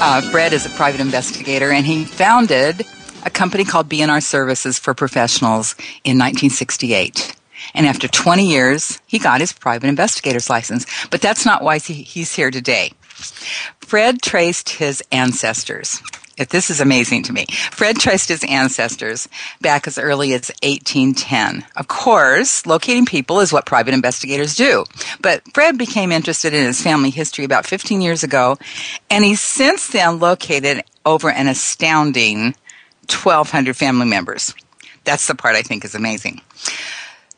[0.00, 2.84] Uh, Fred is a private investigator, and he founded
[3.24, 7.34] a company called B&R Services for Professionals in 1968.
[7.74, 10.86] And after 20 years, he got his private investigator's license.
[11.10, 12.92] But that's not why he's here today.
[13.80, 16.02] Fred traced his ancestors.
[16.36, 17.46] This is amazing to me.
[17.70, 19.28] Fred traced his ancestors
[19.60, 21.64] back as early as 1810.
[21.76, 24.84] Of course, locating people is what private investigators do.
[25.20, 28.58] But Fred became interested in his family history about 15 years ago,
[29.10, 32.54] and he's since then located over an astounding
[33.08, 34.54] 1,200 family members.
[35.04, 36.40] That's the part I think is amazing.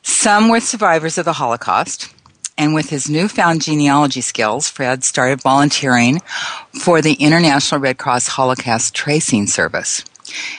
[0.03, 2.13] Some were survivors of the Holocaust.
[2.59, 6.23] And with his newfound genealogy skills, Fred started volunteering
[6.81, 10.05] for the International Red Cross Holocaust Tracing Service.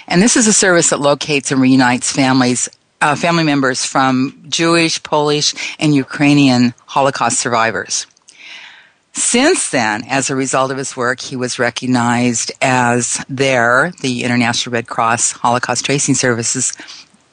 [0.07, 2.69] And this is a service that locates and reunites families,
[3.01, 8.07] uh, family members from Jewish, Polish, and Ukrainian Holocaust survivors.
[9.13, 14.73] Since then, as a result of his work, he was recognized as their, the International
[14.73, 16.73] Red Cross Holocaust Tracing Services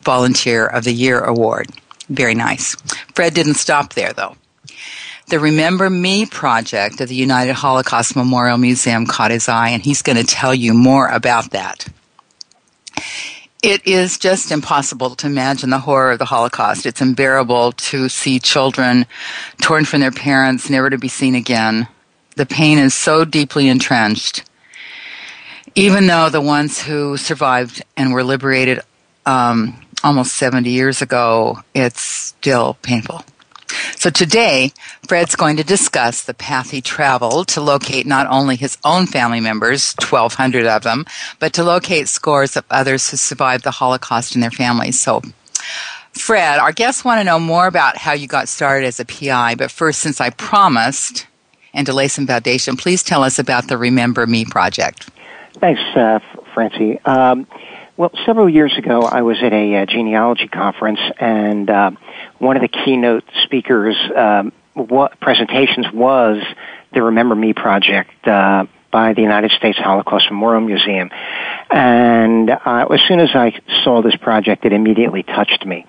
[0.03, 1.69] Volunteer of the Year Award.
[2.09, 2.75] Very nice.
[3.15, 4.37] Fred didn't stop there though.
[5.27, 10.03] The Remember Me project of the United Holocaust Memorial Museum caught his eye, and he's
[10.03, 11.89] going to tell you more about that.
[13.63, 16.85] It is just impossible to imagine the horror of the Holocaust.
[16.85, 19.07] It's unbearable to see children
[19.63, 21.89] torn from their parents, never to be seen again.
[22.37, 24.45] The pain is so deeply entrenched.
[25.75, 28.81] Even though the ones who survived and were liberated
[29.25, 33.25] um, almost 70 years ago, it's still painful.
[33.97, 34.73] So today,
[35.07, 39.41] Fred's going to discuss the path he traveled to locate not only his own family
[39.41, 41.05] members, 1,200 of them,
[41.39, 45.01] but to locate scores of others who survived the Holocaust and their families.
[45.01, 45.23] So,
[46.13, 49.57] Fred, our guests want to know more about how you got started as a PI,
[49.57, 51.27] but first, since I promised,
[51.73, 55.11] and to lay some foundation, please tell us about the Remember Me project.
[55.55, 56.21] Thanks, uh,
[56.53, 57.01] Francie.
[57.05, 57.47] Um,
[57.97, 61.93] well, several years ago, I was at a uh, genealogy conference, and uh,
[62.39, 66.43] one of the keynote speakers' um, what presentations was
[66.93, 71.11] the Remember Me project uh, by the United States Holocaust Memorial Museum.
[71.71, 75.87] And uh, as soon as I saw this project, it immediately touched me.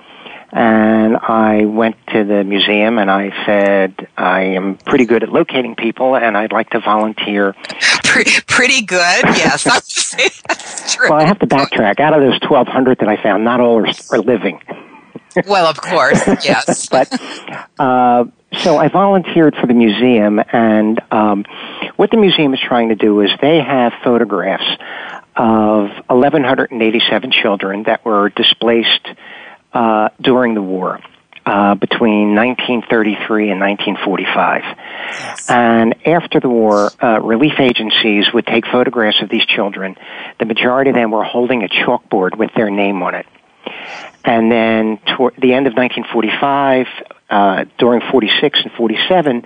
[0.51, 5.75] And I went to the museum and I said, I am pretty good at locating
[5.75, 7.53] people and I'd like to volunteer.
[8.47, 9.63] pretty good, yes.
[10.47, 11.09] That's true.
[11.09, 11.99] Well, I have to backtrack.
[11.99, 14.61] Out of those 1,200 that I found, not all are, are living.
[15.47, 16.87] Well, of course, yes.
[16.89, 17.11] but,
[17.79, 18.25] uh,
[18.59, 21.45] so I volunteered for the museum and, um,
[21.95, 24.65] what the museum is trying to do is they have photographs
[25.35, 29.07] of 1,187 children that were displaced
[29.73, 30.99] uh, during the war.
[31.47, 34.63] Uh, between 1933 and 1945.
[34.63, 35.47] Yes.
[35.47, 39.95] And after the war, uh, relief agencies would take photographs of these children.
[40.39, 43.27] The majority of them were holding a chalkboard with their name on it.
[44.23, 46.87] And then toward the end of 1945,
[47.29, 49.45] uh, during 46 and 47,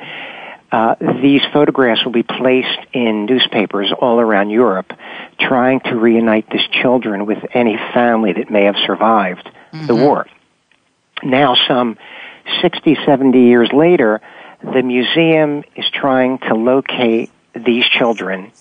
[0.71, 4.93] uh, these photographs will be placed in newspapers all around Europe,
[5.39, 9.87] trying to reunite these children with any family that may have survived mm-hmm.
[9.87, 10.27] the war.
[11.23, 11.97] Now, some
[12.61, 14.21] 60, 70 years later,
[14.61, 18.51] the museum is trying to locate these children.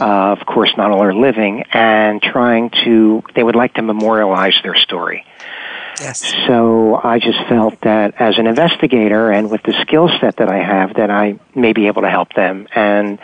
[0.00, 4.54] Uh, of course, not all are living, and trying to, they would like to memorialize
[4.62, 5.26] their story.
[6.00, 6.32] Yes.
[6.46, 10.56] So I just felt that as an investigator and with the skill set that I
[10.62, 12.66] have, that I may be able to help them.
[12.74, 13.18] And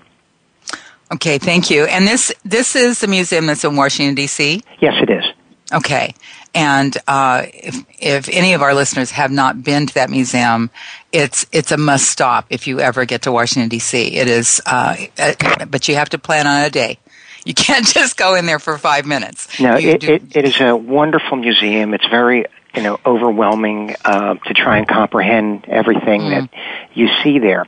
[1.10, 1.84] Okay, thank you.
[1.84, 4.62] And this this is the museum that's in Washington D.C.
[4.78, 5.24] Yes, it is.
[5.72, 6.14] Okay,
[6.54, 10.70] and uh, if if any of our listeners have not been to that museum,
[11.12, 14.16] it's it's a must stop if you ever get to Washington D.C.
[14.16, 16.98] It is, uh, uh, but you have to plan on a day.
[17.44, 19.60] You can't just go in there for five minutes.
[19.60, 21.92] No, it, it, it is a wonderful museum.
[21.92, 26.30] It's very you know overwhelming uh, to try and comprehend everything mm.
[26.30, 26.60] that
[26.94, 27.66] you see there.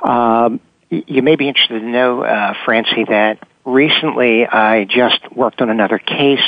[0.00, 0.60] Um,
[0.90, 5.98] you may be interested to know, uh, Francie, that recently I just worked on another
[5.98, 6.44] case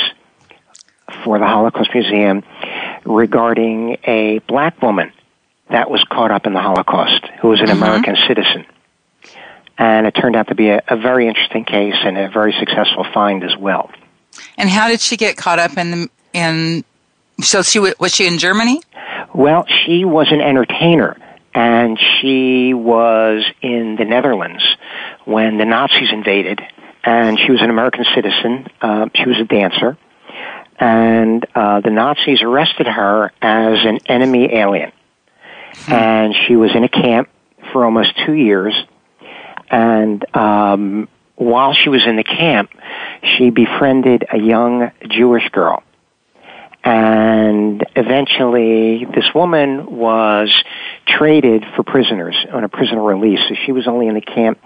[1.25, 2.43] for the Holocaust Museum
[3.03, 5.11] regarding a black woman
[5.69, 7.83] that was caught up in the Holocaust who was an mm-hmm.
[7.83, 8.65] American citizen.
[9.77, 13.05] And it turned out to be a, a, very interesting case and a very successful
[13.13, 13.91] find as well.
[14.57, 16.85] And how did she get caught up in the, in
[17.41, 18.81] so she was she in Germany?
[19.33, 21.17] Well, she was an entertainer
[21.53, 24.63] and she was in the Netherlands
[25.25, 26.61] when the Nazis invaded
[27.03, 28.67] and she was an American citizen.
[28.81, 29.97] Uh, she was a dancer
[30.79, 34.91] and uh, the Nazis arrested her as an enemy alien.
[35.73, 35.91] Hmm.
[35.91, 37.29] And she was in a camp
[37.71, 38.73] for almost two years.
[39.69, 42.71] And um, while she was in the camp,
[43.37, 45.83] she befriended a young Jewish girl.
[46.83, 50.63] And eventually, this woman was
[51.07, 53.39] traded for prisoners on a prisoner release.
[53.49, 54.59] So she was only in the camp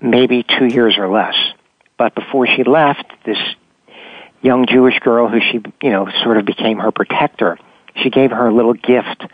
[0.00, 1.34] maybe two years or less.
[1.98, 3.38] But before she left, this
[4.42, 7.58] young Jewish girl who she, you know, sort of became her protector.
[8.02, 9.24] She gave her a little gift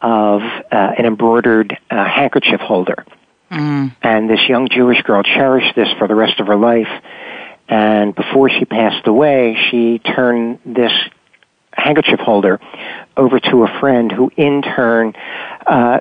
[0.00, 3.04] of uh, an embroidered uh, handkerchief holder.
[3.50, 3.94] Mm.
[4.02, 6.88] And this young Jewish girl cherished this for the rest of her life.
[7.68, 10.92] And before she passed away, she turned this
[11.72, 12.60] handkerchief holder
[13.16, 15.14] over to a friend who in turn
[15.66, 16.00] uh,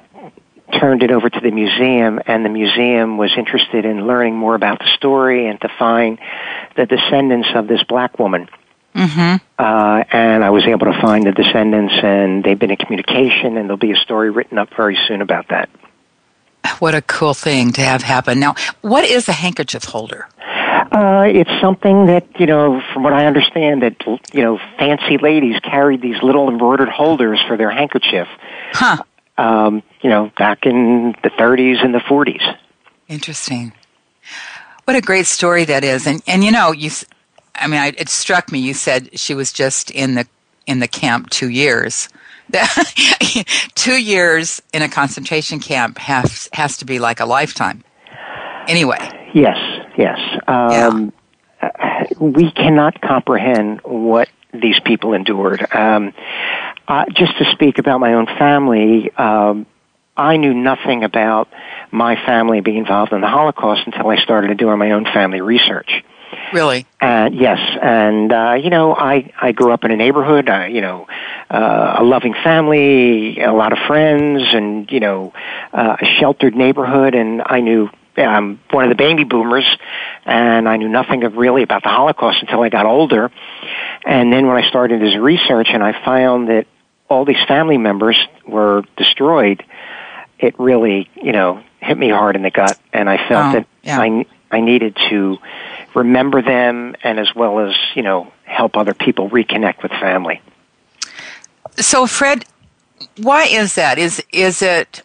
[0.79, 4.79] turned it over to the museum, and the museum was interested in learning more about
[4.79, 6.19] the story and to find
[6.75, 8.49] the descendants of this black woman.
[8.95, 9.35] Mm-hmm.
[9.57, 13.67] Uh, and I was able to find the descendants, and they've been in communication, and
[13.67, 15.69] there'll be a story written up very soon about that.
[16.79, 18.39] What a cool thing to have happen.
[18.39, 20.27] Now, what is a handkerchief holder?
[20.39, 25.59] Uh, it's something that you know, from what I understand, that you know, fancy ladies
[25.61, 28.27] carried these little embroidered holders for their handkerchief.
[28.73, 29.03] Huh
[29.37, 32.57] um, you know, back in the 30s and the 40s.
[33.07, 33.73] Interesting.
[34.85, 36.07] What a great story that is.
[36.07, 36.91] And, and you know, you,
[37.55, 38.59] I mean, I, it struck me.
[38.59, 40.27] You said she was just in the,
[40.65, 42.09] in the camp two years.
[43.75, 47.83] two years in a concentration camp has, has to be like a lifetime.
[48.67, 48.99] Anyway.
[49.33, 49.57] Yes,
[49.97, 50.19] yes.
[50.47, 51.11] Um,
[51.61, 52.03] yeah.
[52.19, 55.65] We cannot comprehend what these people endured.
[55.73, 56.13] Um,
[56.87, 59.65] uh, just to speak about my own family, um,
[60.15, 61.49] I knew nothing about
[61.91, 66.03] my family being involved in the Holocaust until I started doing my own family research.
[66.51, 66.85] Really?
[66.99, 70.81] Uh, yes, and uh, you know, I I grew up in a neighborhood, uh, you
[70.81, 71.07] know,
[71.49, 75.33] uh, a loving family, a lot of friends, and you know,
[75.71, 79.65] uh, a sheltered neighborhood, and I knew I'm one of the baby boomers,
[80.25, 83.31] and I knew nothing of really about the Holocaust until I got older.
[84.05, 86.67] And then when I started this research, and I found that
[87.13, 89.63] all these family members were destroyed,
[90.39, 93.67] it really, you know, hit me hard in the gut, and I felt oh, that
[93.83, 93.99] yeah.
[93.99, 95.37] I I needed to
[95.95, 100.41] remember them, and as well as you know, help other people reconnect with family.
[101.77, 102.45] So, Fred,
[103.17, 103.97] why is that?
[103.97, 105.03] Is is it?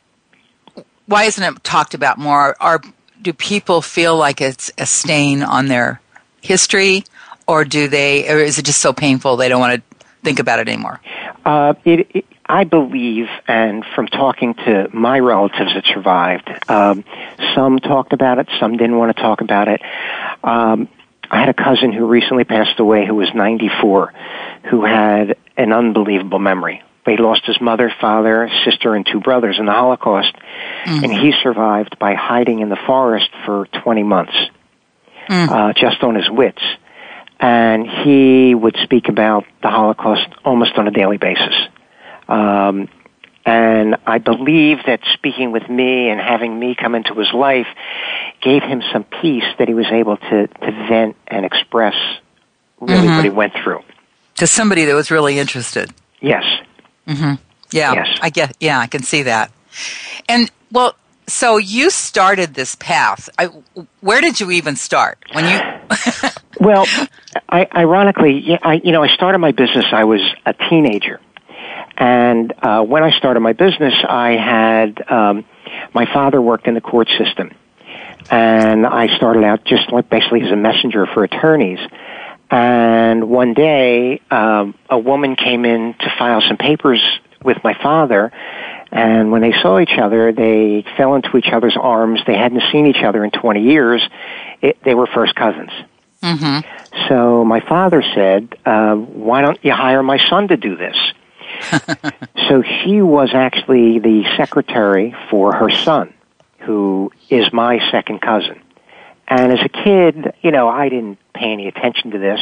[1.06, 2.56] Why isn't it talked about more?
[2.60, 2.80] Are
[3.22, 6.00] do people feel like it's a stain on their
[6.40, 7.04] history,
[7.46, 10.60] or do they, or is it just so painful they don't want to think about
[10.60, 11.00] it anymore?
[11.48, 17.04] Uh, it, it, I believe, and from talking to my relatives that survived, um,
[17.54, 19.80] some talked about it, some didn't want to talk about it.
[20.44, 20.88] Um,
[21.30, 24.12] I had a cousin who recently passed away who was 94,
[24.70, 26.82] who had an unbelievable memory.
[27.06, 30.34] He lost his mother, father, sister, and two brothers in the Holocaust,
[30.84, 31.02] mm.
[31.02, 34.36] and he survived by hiding in the forest for 20 months,
[35.30, 35.48] mm.
[35.48, 36.60] uh, just on his wits
[37.40, 41.54] and he would speak about the Holocaust almost on a daily basis.
[42.28, 42.88] Um,
[43.46, 47.66] and I believe that speaking with me and having me come into his life
[48.42, 51.94] gave him some peace that he was able to, to vent and express
[52.80, 53.16] really Mhm.
[53.16, 53.82] what he went through.
[54.36, 55.90] To somebody that was really interested.
[56.20, 56.44] Yes.
[57.08, 57.34] Mm-hmm.
[57.70, 58.18] Yeah, Yes.
[58.20, 58.56] I get.
[58.60, 59.50] Yeah, I can see that.
[60.28, 60.94] And well,
[61.28, 63.28] so you started this path.
[63.38, 63.46] I,
[64.00, 66.28] where did you even start when you?
[66.60, 66.86] Well,
[67.48, 69.84] I, ironically, I, you know, I started my business.
[69.92, 71.20] I was a teenager,
[71.96, 75.44] and uh, when I started my business, I had um,
[75.94, 77.52] my father worked in the court system,
[78.30, 81.78] and I started out just like basically as a messenger for attorneys.
[82.50, 87.00] And one day, um, a woman came in to file some papers
[87.44, 88.32] with my father.
[88.90, 92.20] And when they saw each other, they fell into each other's arms.
[92.26, 94.02] They hadn't seen each other in 20 years.
[94.62, 95.70] It, they were first cousins.
[96.22, 97.06] mm-hmm.
[97.08, 100.96] So my father said, uh, "Why don't you hire my son to do this?"
[102.48, 106.12] so he was actually the secretary for her son,
[106.60, 108.60] who is my second cousin.
[109.28, 112.40] And as a kid, you know, I didn't pay any attention to this.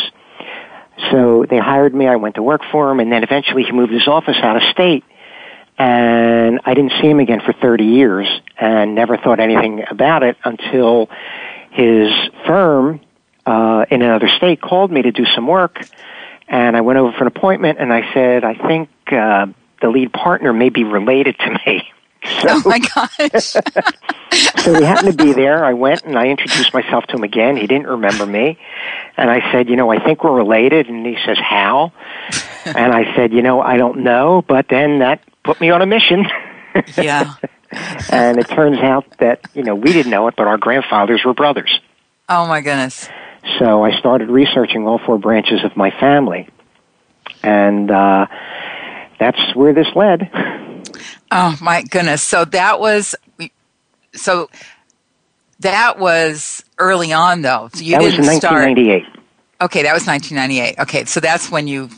[1.10, 2.06] So they hired me.
[2.06, 4.62] I went to work for him, and then eventually he moved his office out of
[4.70, 5.04] state.
[5.78, 8.26] And I didn't see him again for 30 years
[8.58, 11.10] and never thought anything about it until
[11.70, 12.10] his
[12.46, 13.00] firm
[13.44, 15.86] uh, in another state called me to do some work.
[16.48, 19.46] And I went over for an appointment and I said, I think uh,
[19.82, 21.82] the lead partner may be related to me.
[22.40, 23.52] So, Oh my gosh!
[24.64, 25.64] so he happened to be there.
[25.64, 27.56] I went and I introduced myself to him again.
[27.56, 28.58] He didn't remember me.
[29.16, 30.88] And I said, you know, I think we're related.
[30.88, 31.92] And he says, how?
[32.64, 34.42] and I said, you know, I don't know.
[34.42, 36.26] But then that put me on a mission.
[36.98, 37.34] yeah.
[38.10, 41.34] and it turns out that, you know, we didn't know it, but our grandfathers were
[41.34, 41.80] brothers.
[42.28, 43.08] Oh my goodness.
[43.58, 46.48] So I started researching all four branches of my family.
[47.42, 48.26] And uh,
[49.18, 50.30] that's where this led.
[51.30, 52.22] Oh my goodness.
[52.22, 53.14] So that was.
[54.14, 54.48] So
[55.60, 57.68] that was early on, though.
[57.72, 58.68] So you that didn't in start.
[59.60, 60.78] Okay, that was 1998.
[60.80, 61.88] Okay, so that's when you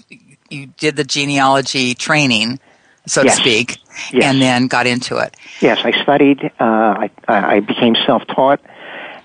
[0.49, 2.61] you did the genealogy training,
[3.09, 3.37] so Yes.
[3.37, 3.79] to speak,
[4.13, 4.25] Yes.
[4.25, 5.37] and then got into it.
[5.61, 6.45] Yes, I studied.
[6.61, 8.61] Uh, I, I became self-taught,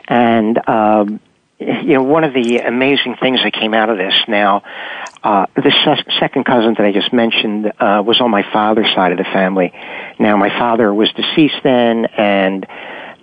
[0.07, 1.19] and um,
[1.59, 4.13] you know, one of the amazing things that came out of this.
[4.27, 4.63] Now,
[5.23, 9.11] uh, the se- second cousin that I just mentioned uh, was on my father's side
[9.13, 9.71] of the family.
[10.19, 12.65] Now, my father was deceased then, and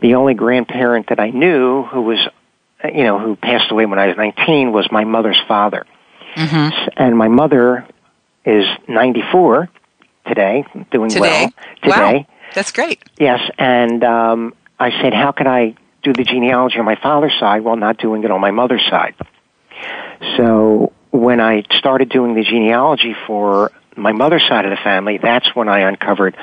[0.00, 2.18] the only grandparent that I knew who was,
[2.84, 5.84] you know, who passed away when I was 19 was my mother's father.
[6.36, 6.88] Mm-hmm.
[6.96, 7.86] And my mother
[8.46, 9.68] is 94
[10.26, 12.16] today, doing Today, well today.
[12.18, 13.02] wow, that's great.
[13.18, 17.62] Yes, and um, I said, how can I do the genealogy on my father's side
[17.62, 19.14] while not doing it on my mother's side?
[20.36, 25.54] So when I started doing the genealogy for my mother's side of the family, that's
[25.54, 26.36] when I uncovered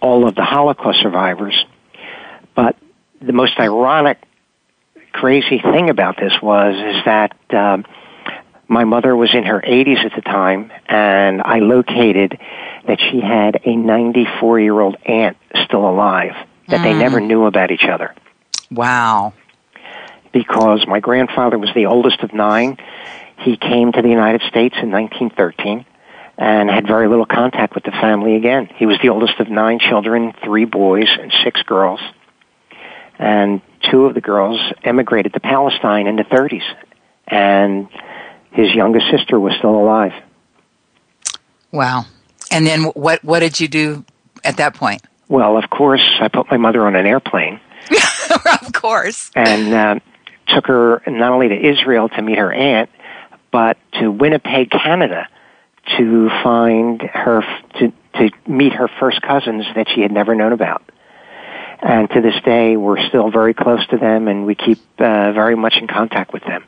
[0.00, 1.64] all of the Holocaust survivors.
[2.54, 2.76] But
[3.20, 4.18] the most ironic,
[5.12, 7.84] crazy thing about this was is that um,
[8.68, 12.38] my mother was in her 80s at the time, and I located
[12.90, 16.34] that she had a 94 year old aunt still alive
[16.66, 16.98] that they Mm.
[16.98, 18.12] never knew about each other
[18.68, 19.32] Wow.
[20.32, 22.78] because my grandfather was the oldest of nine.
[23.36, 25.84] He came to the United States in 1913
[26.36, 28.68] and had very little contact with the family again.
[28.74, 32.00] He was the oldest of nine children, three boys and six girls.
[33.20, 36.64] And two of the girls emigrated to Palestine in the 30s.
[37.28, 37.86] And
[38.50, 40.12] his youngest sister was still alive.
[41.70, 42.06] Wow.
[42.50, 44.04] And then what what did you do
[44.44, 45.02] at that point?
[45.28, 47.60] Well, of course, I put my mother on an airplane
[48.62, 49.30] of course.
[49.34, 50.00] and uh,
[50.48, 52.90] took her not only to Israel to meet her aunt,
[53.50, 55.28] but to Winnipeg, Canada,
[55.98, 57.42] to find her
[57.78, 60.82] to to meet her first cousins that she had never known about.
[61.82, 65.56] And to this day, we're still very close to them, and we keep uh, very
[65.56, 66.64] much in contact with them.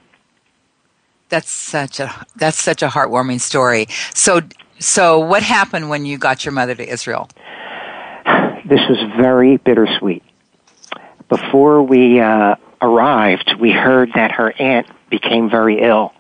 [1.28, 3.86] That's such a that's such a heartwarming story.
[4.14, 4.40] So
[4.84, 7.28] so what happened when you got your mother to Israel?
[8.64, 10.22] This was very bittersweet.
[11.28, 16.12] Before we uh, arrived, we heard that her aunt became very ill,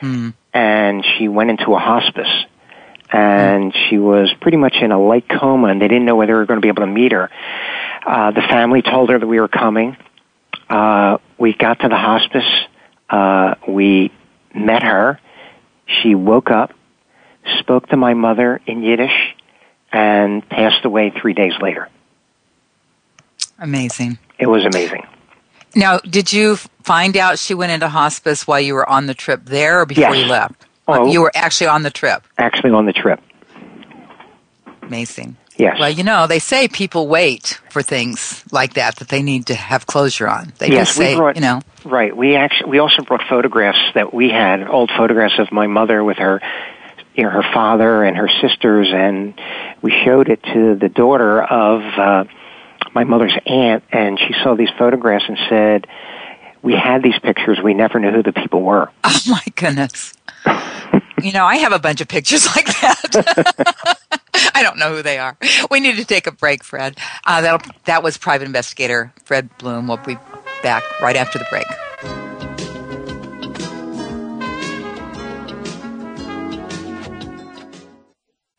[0.00, 0.30] Hmm.
[0.52, 2.30] and she went into a hospice.
[3.14, 6.38] And she was pretty much in a light coma, and they didn't know whether they
[6.38, 7.30] were going to be able to meet her.
[8.06, 9.96] Uh, the family told her that we were coming.
[10.68, 12.50] Uh, we got to the hospice.
[13.10, 14.10] Uh, we
[14.54, 15.20] met her.
[15.86, 16.72] She woke up,
[17.58, 19.34] spoke to my mother in Yiddish,
[19.92, 21.88] and passed away three days later.
[23.58, 24.18] Amazing.
[24.38, 25.06] It was amazing.
[25.74, 29.42] Now, did you find out she went into hospice while you were on the trip
[29.44, 30.24] there or before Yes.
[30.24, 30.66] you left?
[30.88, 31.10] Oh.
[31.10, 32.24] You were actually on the trip.
[32.38, 33.20] Actually, on the trip.
[34.82, 35.36] Amazing.
[35.56, 35.78] Yes.
[35.78, 39.54] Well, you know, they say people wait for things like that that they need to
[39.54, 40.52] have closure on.
[40.58, 41.60] They yes, just say, brought, you know.
[41.84, 42.16] Right.
[42.16, 46.16] We actually we also brought photographs that we had, old photographs of my mother with
[46.18, 46.40] her
[47.14, 49.34] you know, her father and her sisters and
[49.82, 52.24] we showed it to the daughter of uh
[52.94, 55.86] my mother's aunt and she saw these photographs and said,
[56.62, 60.14] "We had these pictures, we never knew who the people were." Oh my goodness.
[61.22, 63.98] you know, I have a bunch of pictures like that.
[64.54, 65.36] I don't know who they are.
[65.70, 66.98] We need to take a break, Fred.
[67.24, 69.86] Uh, that that was private investigator Fred Blum.
[69.86, 70.16] We'll be
[70.62, 71.66] back right after the break.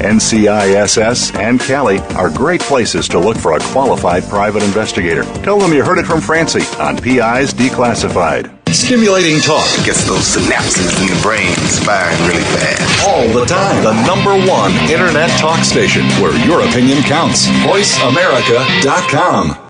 [0.00, 5.24] NCISS and Cali are great places to look for a qualified private investigator.
[5.42, 8.50] Tell them you heard it from Francie on PI's Declassified.
[8.74, 9.66] Stimulating talk.
[9.84, 13.08] Gets those synapses in the brain firing really fast.
[13.08, 13.82] All the time.
[13.82, 17.48] The number one internet talk station where your opinion counts.
[17.48, 19.69] VoiceAmerica.com.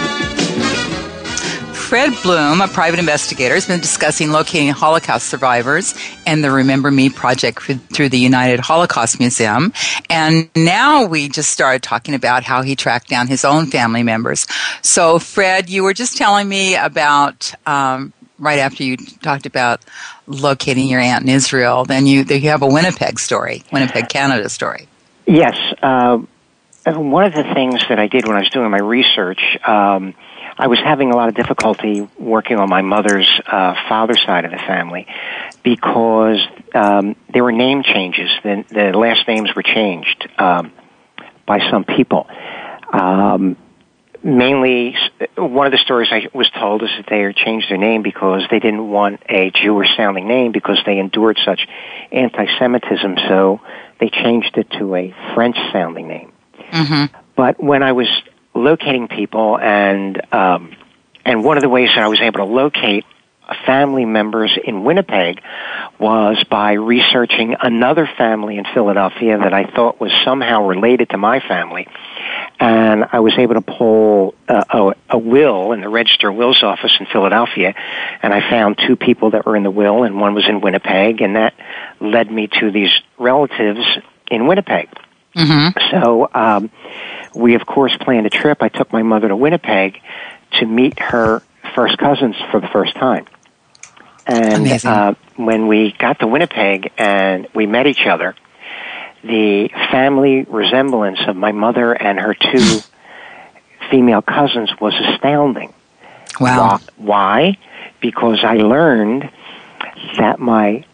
[1.91, 5.93] Fred Blum, a private investigator, has been discussing locating Holocaust survivors
[6.25, 9.73] and the Remember Me project through the United Holocaust Museum.
[10.09, 14.47] And now we just started talking about how he tracked down his own family members.
[14.81, 17.53] So, Fred, you were just telling me about.
[17.67, 19.81] Um, right after you talked about
[20.27, 24.87] locating your aunt in Israel, then you you have a Winnipeg story, Winnipeg, Canada story.
[25.27, 26.19] Yes, uh,
[26.85, 30.15] one of the things that I did when I was doing my research, um,
[30.61, 34.51] I was having a lot of difficulty working on my mother's uh, father's side of
[34.51, 35.07] the family
[35.63, 36.37] because
[36.75, 38.29] um, there were name changes.
[38.43, 40.71] The, the last names were changed um,
[41.47, 42.27] by some people.
[42.93, 43.57] Um,
[44.23, 44.95] mainly,
[45.35, 48.59] one of the stories I was told is that they changed their name because they
[48.59, 51.67] didn't want a Jewish sounding name because they endured such
[52.11, 53.61] anti-Semitism, so
[53.99, 56.31] they changed it to a French sounding name.
[56.71, 57.17] Mm-hmm.
[57.35, 58.07] But when I was
[58.61, 60.75] locating people, and um,
[61.25, 63.05] and one of the ways that I was able to locate
[63.65, 65.41] family members in Winnipeg
[65.99, 71.39] was by researching another family in Philadelphia that I thought was somehow related to my
[71.39, 71.87] family.
[72.59, 76.95] And I was able to pull uh, a, a will in the Register Wills office
[76.99, 77.73] in Philadelphia,
[78.21, 81.21] and I found two people that were in the will, and one was in Winnipeg,
[81.21, 81.53] and that
[81.99, 83.85] led me to these relatives
[84.29, 84.89] in Winnipeg.
[85.35, 85.91] Mm-hmm.
[85.91, 86.71] So um,
[87.33, 88.61] we, of course, planned a trip.
[88.61, 90.01] I took my mother to Winnipeg
[90.53, 91.41] to meet her
[91.75, 93.25] first cousins for the first time.
[94.27, 98.35] And uh, when we got to Winnipeg and we met each other,
[99.23, 102.79] the family resemblance of my mother and her two
[103.89, 105.73] female cousins was astounding.
[106.39, 106.79] Wow.
[106.97, 107.57] Why?
[107.99, 109.29] Because I learned
[110.17, 110.85] that my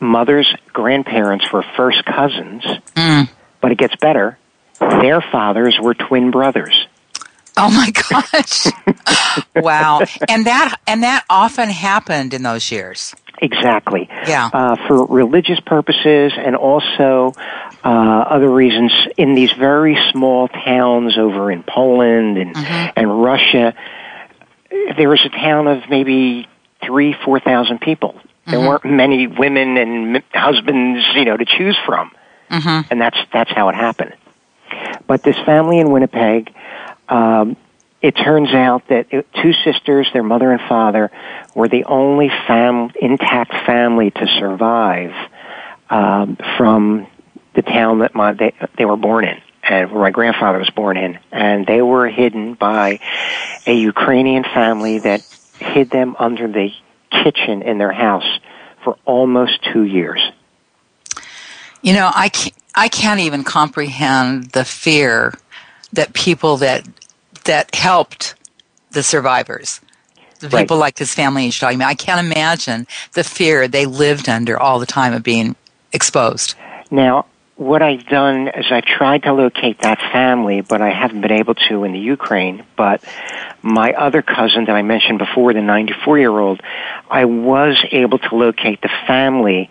[0.00, 2.62] mother's grandparents were first cousins,
[2.94, 3.28] mm.
[3.60, 4.38] But it gets better.
[4.78, 6.86] Their fathers were twin brothers.
[7.56, 8.66] Oh my gosh.
[9.54, 10.02] wow.
[10.28, 13.14] And that and that often happened in those years.
[13.38, 14.08] Exactly.
[14.26, 14.50] Yeah.
[14.52, 17.34] Uh, for religious purposes and also
[17.84, 22.90] uh, other reasons in these very small towns over in Poland and mm-hmm.
[22.96, 23.74] and Russia.
[24.96, 26.48] There was a town of maybe
[26.84, 28.20] three, four thousand people.
[28.46, 28.68] There mm-hmm.
[28.68, 32.12] weren't many women and husbands, you know, to choose from,
[32.50, 32.88] mm-hmm.
[32.90, 34.14] and that's that's how it happened.
[35.06, 36.52] But this family in Winnipeg,
[37.08, 37.56] um,
[38.02, 41.10] it turns out that it, two sisters, their mother and father,
[41.54, 45.14] were the only fam- intact family to survive
[45.88, 47.06] um, from
[47.54, 50.96] the town that my they, they were born in and where my grandfather was born
[50.96, 53.00] in, and they were hidden by
[53.66, 55.22] a Ukrainian family that
[55.58, 56.70] hid them under the
[57.10, 58.38] kitchen in their house
[58.84, 60.20] for almost two years.
[61.86, 65.34] You know, I can't, I can't even comprehend the fear
[65.92, 66.84] that people that
[67.44, 68.34] that helped
[68.90, 69.80] the survivors,
[70.40, 70.62] the right.
[70.62, 71.86] people like his family he's talking about.
[71.86, 75.54] I can't imagine the fear they lived under all the time of being
[75.92, 76.56] exposed.
[76.90, 81.30] Now, what I've done is I've tried to locate that family, but I haven't been
[81.30, 82.64] able to in the Ukraine.
[82.76, 83.04] But
[83.62, 86.60] my other cousin that I mentioned before, the 94 year old,
[87.08, 89.70] I was able to locate the family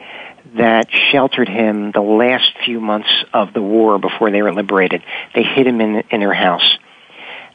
[0.58, 5.04] that sheltered him the last few months of the war before they were liberated.
[5.34, 6.78] They hid him in, in their house.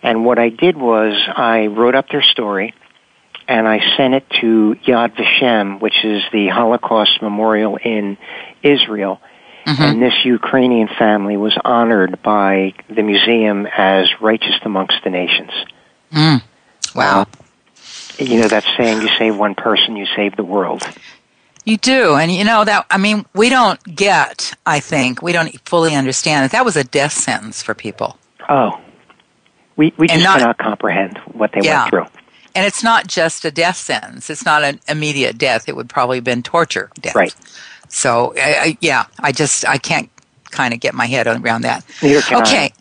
[0.02, 2.74] And what I did was I wrote up their story
[3.48, 8.16] and I sent it to Yad Vashem, which is the Holocaust memorial in
[8.62, 9.20] Israel
[9.66, 9.82] Mm-hmm.
[9.82, 15.50] And this Ukrainian family was honored by the museum as righteous amongst the nations.
[16.12, 16.42] Mm.
[16.94, 17.22] Wow.
[17.22, 17.26] Uh,
[18.18, 20.82] you know that saying, you save one person, you save the world.
[21.64, 22.16] You do.
[22.16, 26.44] And you know that, I mean, we don't get, I think, we don't fully understand
[26.44, 28.16] that that was a death sentence for people.
[28.48, 28.80] Oh.
[29.76, 31.82] We, we just not, cannot comprehend what they yeah.
[31.82, 32.20] went through.
[32.54, 34.28] And it's not just a death sentence.
[34.28, 35.68] It's not an immediate death.
[35.68, 37.14] It would probably have been torture death.
[37.14, 37.34] Right.
[37.88, 40.10] So, I, I, yeah, I just I can't
[40.50, 41.84] kind of get my head around that.
[42.02, 42.72] Neither can okay.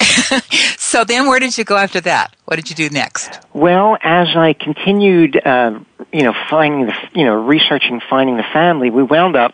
[0.78, 2.34] so then, where did you go after that?
[2.44, 3.40] What did you do next?
[3.52, 5.80] Well, as I continued, uh,
[6.14, 9.52] you know, finding the, you know, researching, finding the family, we wound up,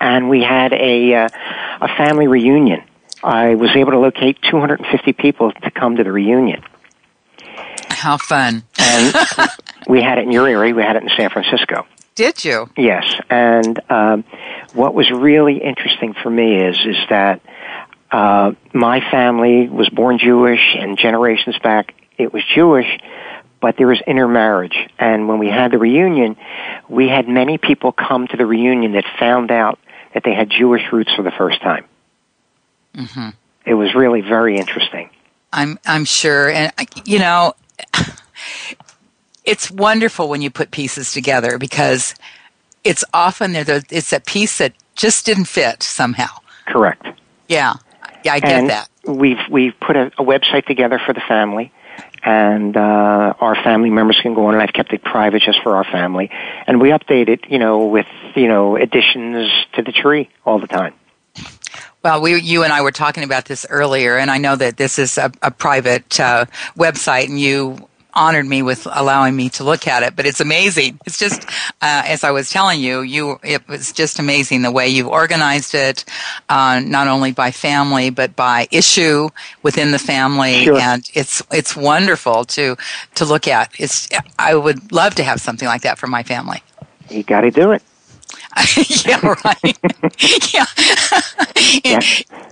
[0.00, 1.28] and we had a uh,
[1.80, 2.84] a family reunion.
[3.24, 6.62] I was able to locate 250 people to come to the reunion.
[7.88, 8.62] How fun!
[8.78, 9.14] and
[9.88, 10.72] we had it in your area.
[10.72, 11.84] We had it in San Francisco.
[12.14, 12.70] Did you?
[12.76, 13.04] Yes.
[13.28, 14.24] And um,
[14.72, 17.40] what was really interesting for me is is that
[18.12, 22.86] uh, my family was born Jewish, and generations back it was Jewish,
[23.66, 24.76] but there was intermarriage.
[24.96, 26.36] And when we had the reunion,
[26.88, 29.80] we had many people come to the reunion that found out
[30.14, 31.84] that they had Jewish roots for the first time.
[32.94, 33.30] Mm-hmm.
[33.64, 35.10] It was really very interesting.
[35.52, 36.72] I'm I'm sure, and
[37.06, 37.54] you know
[39.44, 42.14] it's wonderful when you put pieces together because
[42.84, 43.82] it's often there.
[43.90, 46.38] It's a piece that just didn't fit somehow.
[46.68, 47.04] Correct.
[47.48, 47.74] Yeah,
[48.24, 48.88] yeah, I get and that.
[49.08, 51.72] We've we've put a, a website together for the family,
[52.26, 54.54] and uh, our family members can go on.
[54.54, 56.30] And I've kept it private just for our family,
[56.66, 60.66] and we update it, you know, with you know additions to the tree all the
[60.66, 60.92] time.
[62.02, 64.98] Well, we, you and I were talking about this earlier, and I know that this
[64.98, 69.86] is a, a private uh, website, and you honored me with allowing me to look
[69.86, 70.16] at it.
[70.16, 70.98] But it's amazing.
[71.06, 71.44] It's just,
[71.82, 75.74] uh, as I was telling you, you it was just amazing the way you organized
[75.74, 76.04] it,
[76.48, 79.28] uh, not only by family but by issue
[79.62, 80.78] within the family, sure.
[80.78, 82.76] and it's it's wonderful to
[83.14, 83.70] to look at.
[83.78, 86.62] It's I would love to have something like that for my family.
[87.10, 87.82] You got to do it.
[89.06, 89.78] yeah, right.
[90.54, 90.64] yeah.
[91.84, 92.00] yeah.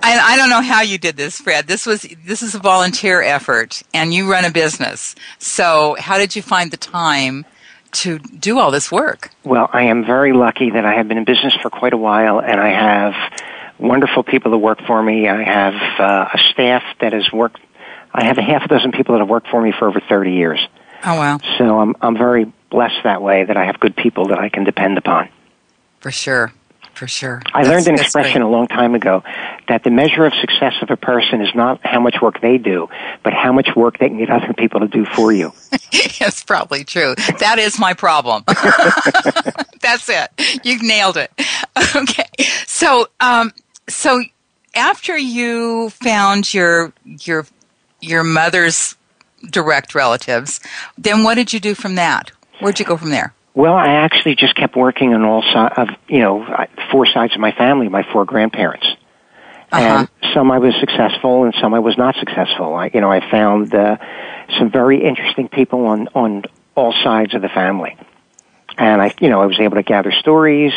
[0.02, 1.66] I, I don't know how you did this, Fred.
[1.66, 5.14] This was this is a volunteer effort, and you run a business.
[5.38, 7.46] So, how did you find the time
[7.92, 9.30] to do all this work?
[9.44, 12.40] Well, I am very lucky that I have been in business for quite a while,
[12.40, 13.14] and I have
[13.78, 15.28] wonderful people that work for me.
[15.28, 17.60] I have uh, a staff that has worked.
[18.12, 20.32] I have a half a dozen people that have worked for me for over thirty
[20.32, 20.60] years.
[21.02, 21.38] Oh wow!
[21.56, 24.64] So I'm I'm very blessed that way that I have good people that I can
[24.64, 25.30] depend upon.
[26.04, 26.52] For sure.
[26.92, 27.40] For sure.
[27.54, 28.46] I that's, learned an expression great.
[28.46, 29.22] a long time ago
[29.68, 32.90] that the measure of success of a person is not how much work they do,
[33.22, 35.54] but how much work they can get other people to do for you.
[36.20, 37.14] That's probably true.
[37.40, 38.44] That is my problem.
[39.80, 40.28] that's it.
[40.62, 41.32] You've nailed it.
[41.96, 42.28] Okay.
[42.66, 43.52] So, um,
[43.88, 44.22] so
[44.74, 47.46] after you found your your
[48.00, 48.94] your mother's
[49.48, 50.60] direct relatives,
[50.98, 52.30] then what did you do from that?
[52.60, 53.32] Where'd you go from there?
[53.54, 56.44] Well, I actually just kept working on all sides of, you know,
[56.90, 58.86] four sides of my family, my four grandparents.
[59.70, 60.06] Uh-huh.
[60.22, 62.74] And some I was successful and some I was not successful.
[62.74, 63.96] I, you know, I found uh,
[64.58, 67.96] some very interesting people on, on all sides of the family.
[68.76, 70.72] And I, you know, I was able to gather stories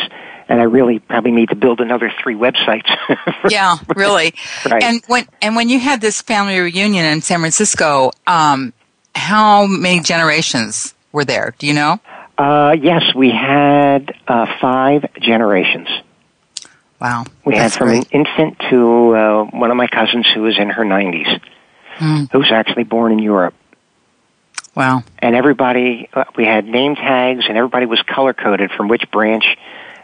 [0.48, 2.88] and I really probably need to build another three websites.
[3.50, 4.34] yeah, really.
[4.68, 4.82] Right.
[4.82, 8.72] And when and when you had this family reunion in San Francisco, um,
[9.14, 11.54] how many generations were there?
[11.58, 12.00] Do you know?
[12.38, 15.88] Uh, yes, we had uh, five generations.
[17.00, 18.12] Wow, We had from great.
[18.12, 21.40] an infant to uh, one of my cousins who was in her 90s,
[21.98, 22.24] Hmm.
[22.30, 23.54] who was actually born in Europe.
[24.76, 29.10] Wow, And everybody, uh, we had name tags, and everybody was color coded from which
[29.10, 29.44] branch,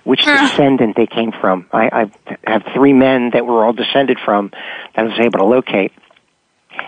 [0.02, 0.48] which Ah.
[0.48, 1.66] descendant they came from.
[1.72, 2.10] I,
[2.46, 4.50] I have three men that we're all descended from
[4.96, 5.92] that I was able to locate.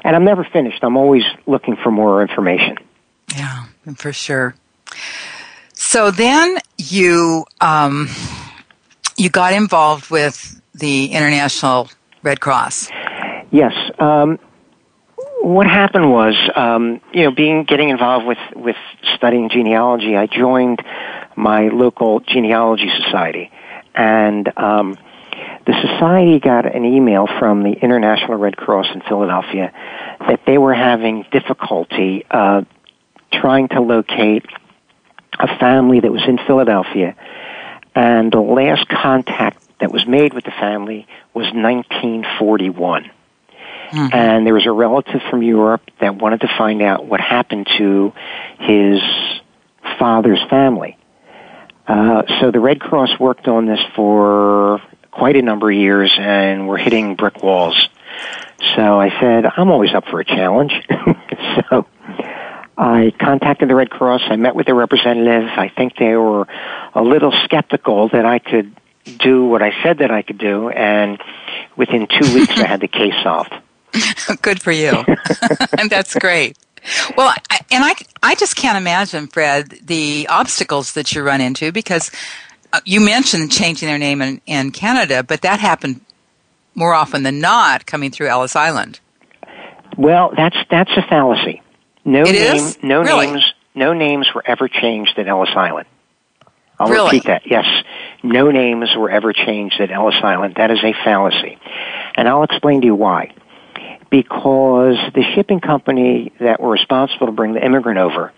[0.03, 0.83] And I'm never finished.
[0.83, 2.79] I'm always looking for more information.
[3.37, 3.65] yeah,
[3.97, 4.55] for sure.
[5.87, 8.09] So then you um,
[9.17, 11.89] you got involved with the International
[12.25, 12.91] Red Cross.
[13.53, 13.73] Yes.
[14.01, 14.41] Um,
[15.43, 18.75] what happened was, um, you know, being getting involved with with
[19.15, 20.81] studying genealogy, I joined
[21.37, 23.53] my local genealogy society,
[23.95, 24.99] and um,
[25.67, 29.73] the society got an email from the International Red Cross in Philadelphia
[30.19, 32.63] that they were having difficulty uh,
[33.33, 34.45] trying to locate
[35.39, 37.15] a family that was in Philadelphia,
[37.95, 43.11] and the last contact that was made with the family was 1941
[43.93, 48.13] and there was a relative from Europe that wanted to find out what happened to
[48.59, 49.01] his
[49.99, 50.97] father's family.
[51.87, 56.67] Uh, so the Red Cross worked on this for quite a number of years, and
[56.67, 57.89] we're hitting brick walls.
[58.75, 60.73] So I said, I'm always up for a challenge.
[61.71, 61.87] so
[62.79, 64.23] I contacted the Red Cross.
[64.29, 65.49] I met with their representative.
[65.57, 66.47] I think they were
[66.95, 71.19] a little skeptical that I could do what I said that I could do, and
[71.77, 73.55] within two weeks I had the case solved.
[74.43, 75.05] Good for you.
[75.79, 76.59] and that's great.
[77.17, 81.73] Well, I, and I, I just can't imagine, Fred, the obstacles that you run into
[81.73, 82.11] because
[82.73, 86.01] uh, you mentioned changing their name in, in Canada, but that happened
[86.75, 89.01] more often than not coming through Ellis Island.
[89.97, 91.63] Well, that's that's a fallacy.
[92.07, 92.79] No It name, is?
[92.83, 93.27] no Really?
[93.27, 95.87] names, no names were ever changed at Ellis Island.
[96.79, 97.07] I'll Really?
[97.07, 97.43] repeat that.
[97.47, 97.67] Yes,
[98.23, 100.55] no names were ever changed at Ellis Island.
[100.57, 101.59] That is a fallacy,
[102.17, 103.33] and I'll explain to you why.
[104.09, 108.33] Because the shipping company that were responsible to bring the immigrant over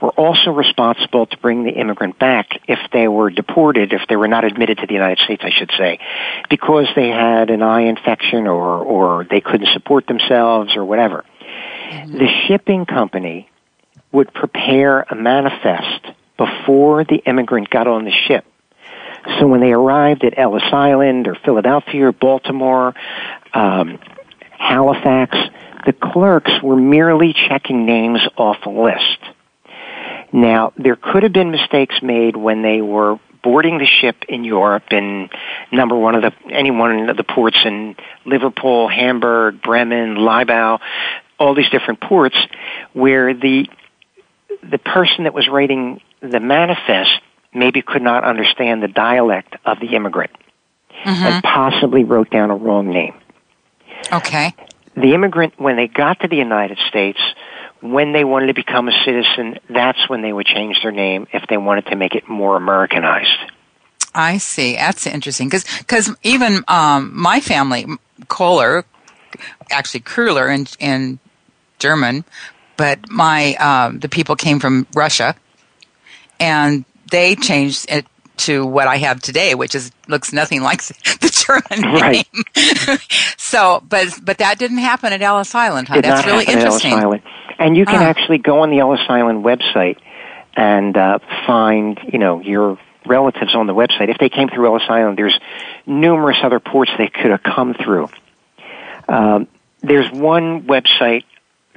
[0.00, 4.26] were also responsible to bring the immigrant back if they were deported, if they were
[4.28, 6.00] not admitted to the United States, I should say,
[6.50, 11.24] because they had an eye infection or, or they couldn't support themselves or whatever.
[12.06, 13.48] The shipping company
[14.12, 18.44] would prepare a manifest before the immigrant got on the ship.
[19.38, 22.94] So when they arrived at Ellis Island or Philadelphia or Baltimore,
[23.54, 23.98] um,
[24.58, 25.36] Halifax,
[25.86, 29.18] the clerks were merely checking names off a list.
[30.32, 34.84] Now, there could have been mistakes made when they were boarding the ship in Europe
[34.92, 35.28] in
[35.72, 40.78] number one of the any one of the ports in Liverpool, Hamburg, Bremen, Libau,
[41.42, 42.36] all these different ports,
[42.92, 43.66] where the
[44.62, 47.10] the person that was writing the manifest
[47.52, 50.30] maybe could not understand the dialect of the immigrant
[51.04, 53.14] and possibly wrote down a wrong name
[54.12, 54.54] Okay.
[54.94, 57.18] the immigrant, when they got to the United States,
[57.80, 61.42] when they wanted to become a citizen, that's when they would change their name if
[61.48, 63.36] they wanted to make it more Americanized.
[64.14, 64.74] I see.
[64.76, 67.86] That's interesting because even um, my family,
[68.26, 68.84] Koehler,
[69.70, 71.18] actually Kurler in, in
[71.82, 72.24] German,
[72.76, 75.34] but my um, the people came from Russia,
[76.40, 78.06] and they changed it
[78.38, 82.26] to what I have today, which is looks nothing like the German Right.
[82.34, 82.98] name.
[83.36, 85.88] so, but but that didn't happen at Ellis Island.
[85.88, 85.96] Huh?
[85.96, 87.04] Did That's really happen at Ellis interesting.
[87.04, 87.22] Island.
[87.58, 89.98] And you can actually go on the Ellis Island website
[90.56, 94.08] and uh, find, you know, your relatives on the website.
[94.08, 95.38] If they came through Ellis Island, there's
[95.86, 98.08] numerous other ports they could have come through.
[99.08, 99.46] Um,
[99.80, 101.24] there's one website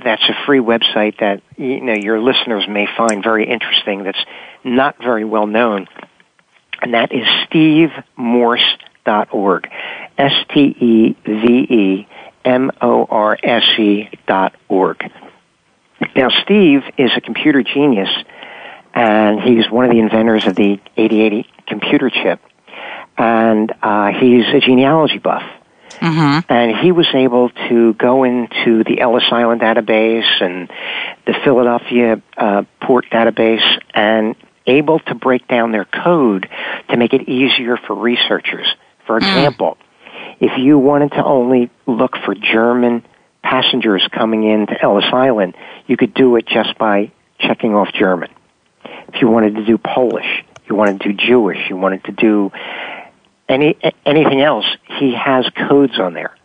[0.03, 4.03] that's a free website that you know your listeners may find very interesting.
[4.03, 4.25] That's
[4.63, 5.87] not very well known,
[6.81, 9.69] and that is SteveMorse.org.
[10.17, 12.07] S T E V E
[12.43, 15.03] M O R S E dot org.
[16.15, 18.09] Now, Steve is a computer genius,
[18.93, 22.41] and he's one of the inventors of the 8080 computer chip,
[23.17, 25.43] and uh, he's a genealogy buff.
[25.99, 26.51] Mm-hmm.
[26.51, 30.69] And he was able to go into the Ellis Island database and
[31.25, 34.35] the Philadelphia uh, port database and
[34.67, 36.49] able to break down their code
[36.89, 38.67] to make it easier for researchers.
[39.05, 39.77] For example,
[40.39, 43.05] if you wanted to only look for German
[43.43, 45.55] passengers coming into Ellis Island,
[45.87, 48.31] you could do it just by checking off German.
[49.13, 52.51] If you wanted to do Polish, you wanted to do Jewish, you wanted to do
[53.49, 54.65] any anything else,
[54.99, 56.35] he has codes on there.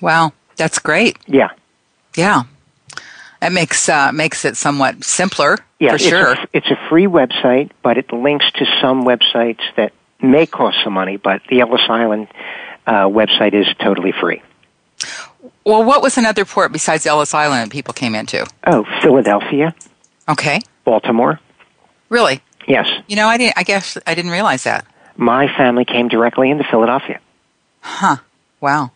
[0.00, 1.16] Wow, that's great.
[1.26, 1.50] Yeah.
[2.16, 2.42] Yeah.
[3.40, 6.32] That makes uh, makes it somewhat simpler Yeah, for it's sure.
[6.34, 10.92] A, it's a free website, but it links to some websites that may cost some
[10.92, 12.28] money, but the Ellis Island
[12.86, 14.42] uh, website is totally free.
[15.64, 18.46] well, what was another port besides Ellis Island that people came into?
[18.66, 19.74] Oh, Philadelphia,
[20.28, 20.60] Okay.
[20.84, 21.40] Baltimore.
[22.10, 22.40] Really?
[22.68, 22.88] Yes.
[23.08, 24.86] You know, I didn't I guess I didn't realize that.
[25.16, 27.20] My family came directly into Philadelphia.
[27.80, 28.16] Huh.
[28.60, 28.92] Wow.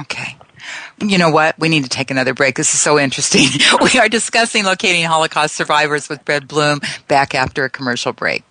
[0.00, 0.36] Okay.
[1.00, 1.58] You know what?
[1.58, 2.56] We need to take another break.
[2.56, 3.46] This is so interesting.
[3.82, 8.44] we are discussing locating Holocaust survivors with Fred Blum back after a commercial break.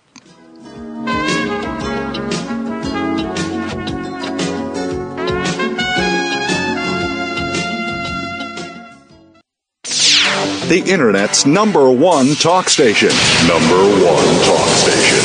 [10.68, 13.08] The Internet's number one talk station.
[13.48, 15.17] Number one talk station.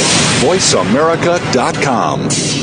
[0.43, 2.62] VoiceAmerica.com.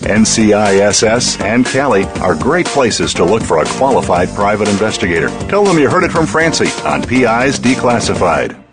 [0.00, 5.28] NCISS and Cali are great places to look for a qualified private investigator.
[5.48, 8.64] Tell them you heard it from Francie on PIs Declassified.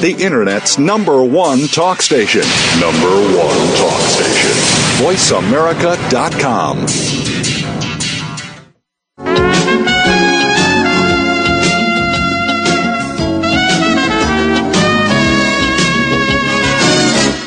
[0.00, 2.42] The Internet's number one talk station.
[2.80, 4.50] Number one talk station.
[5.04, 6.86] VoiceAmerica.com.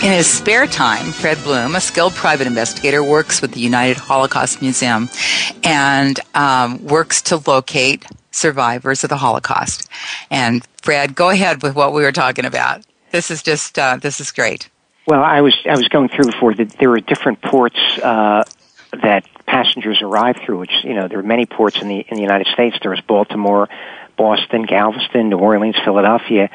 [0.00, 4.62] In his spare time, Fred Blum, a skilled private investigator, works with the United Holocaust
[4.62, 5.08] Museum
[5.64, 9.90] and um, works to locate survivors of the Holocaust.
[10.30, 12.82] And Fred, go ahead with what we were talking about.
[13.10, 14.70] This is just uh, this is great.
[15.08, 18.44] Well, I was I was going through before that there were different ports uh,
[19.02, 20.60] that passengers arrive through.
[20.60, 22.76] Which you know there are many ports in the in the United States.
[22.82, 23.68] There was Baltimore,
[24.16, 26.50] Boston, Galveston, New Orleans, Philadelphia,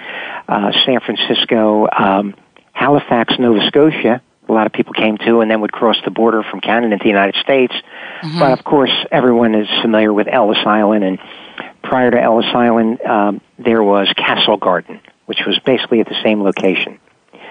[0.47, 2.36] uh, San Francisco, um,
[2.74, 4.22] Halifax, Nova Scotia.
[4.50, 7.04] A lot of people came to and then would cross the border from Canada into
[7.04, 7.74] the United States.
[8.22, 11.20] But of course, everyone is familiar with Ellis Island, and
[11.82, 16.44] prior to Ellis Island, um, there was Castle Garden, which was basically at the same
[16.44, 17.00] location.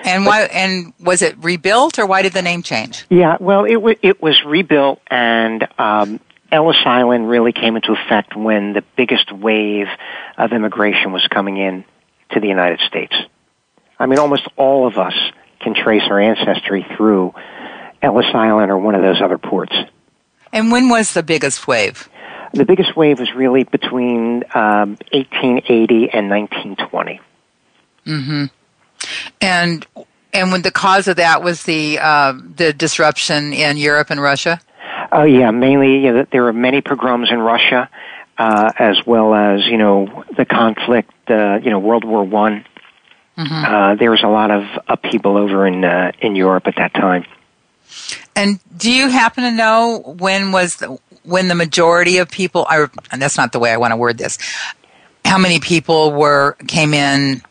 [0.05, 0.43] And why?
[0.43, 3.07] And was it rebuilt, or why did the name change?
[3.09, 8.37] Yeah, well, it w- it was rebuilt, and um, Ellis Island really came into effect
[8.37, 9.87] when the biggest wave
[10.37, 11.85] of immigration was coming in
[12.33, 13.15] to the United States.
[14.03, 15.15] I mean, almost all of us
[15.61, 17.35] can trace our ancestry through
[18.03, 19.73] Ellis Island or one of those other ports.
[20.53, 22.09] And when was the biggest wave?
[22.53, 27.21] The biggest wave was really between um, 1880 and 1920.
[28.05, 28.45] Hmm.
[29.41, 29.87] And
[30.33, 34.61] and when the cause of that was the uh, the disruption in Europe and Russia.
[35.12, 37.88] Oh yeah, mainly you know, there were many pogroms in Russia,
[38.37, 41.12] uh, as well as you know the conflict.
[41.31, 42.64] Uh, you know, World War One.
[43.37, 47.24] Uh, there was a lot of upheaval over in uh, in Europe at that time.
[48.37, 52.91] And do you happen to know when was the, when the majority of people are?
[53.11, 54.39] And that's not the way I want to word this.
[55.24, 57.43] How many people were came in?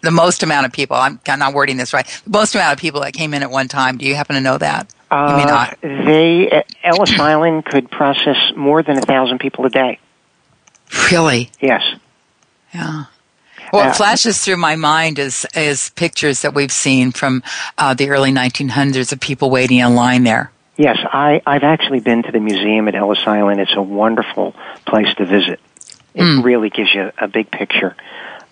[0.00, 0.94] The most amount of people.
[0.96, 2.06] I'm, I'm not wording this right.
[2.24, 3.98] The most amount of people that came in at one time.
[3.98, 4.94] Do you happen to know that?
[5.10, 5.78] you may Uh, not.
[5.80, 9.98] They uh, Ellis Island could process more than a thousand people a day.
[11.10, 11.50] Really?
[11.60, 11.82] Yes.
[12.72, 13.06] Yeah.
[13.70, 17.42] What flashes through my mind is is pictures that we've seen from
[17.76, 20.50] uh, the early 1900s of people waiting in line there.
[20.76, 23.60] Yes, I, I've actually been to the museum at Ellis Island.
[23.60, 24.54] It's a wonderful
[24.86, 25.60] place to visit.
[26.14, 26.44] It mm.
[26.44, 27.96] really gives you a big picture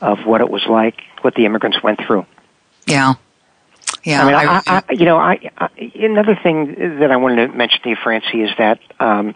[0.00, 2.26] of what it was like, what the immigrants went through.
[2.86, 3.14] Yeah.
[4.02, 4.22] Yeah.
[4.22, 7.56] I mean, I, I, I, you know, I, I, another thing that I wanted to
[7.56, 9.34] mention to you, Francie, is that, um,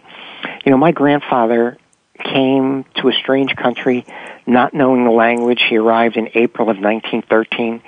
[0.65, 1.77] you know, my grandfather
[2.23, 4.05] came to a strange country,
[4.45, 5.61] not knowing the language.
[5.67, 7.81] He arrived in April of 1913,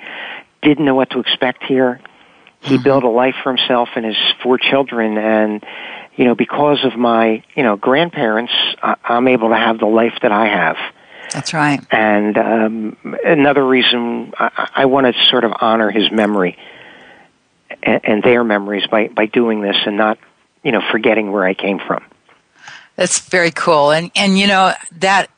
[0.62, 2.00] didn't know what to expect here.
[2.60, 2.82] He mm-hmm.
[2.82, 5.64] built a life for himself and his four children, and
[6.16, 10.14] you know, because of my you know grandparents, I- I'm able to have the life
[10.22, 10.76] that I have.
[11.32, 11.80] That's right.
[11.90, 16.56] And um, another reason I, I want to sort of honor his memory
[17.82, 20.18] and, and their memories by by doing this and not
[20.62, 22.04] you know forgetting where I came from.
[22.96, 23.90] That's very cool.
[23.90, 25.30] And and you know that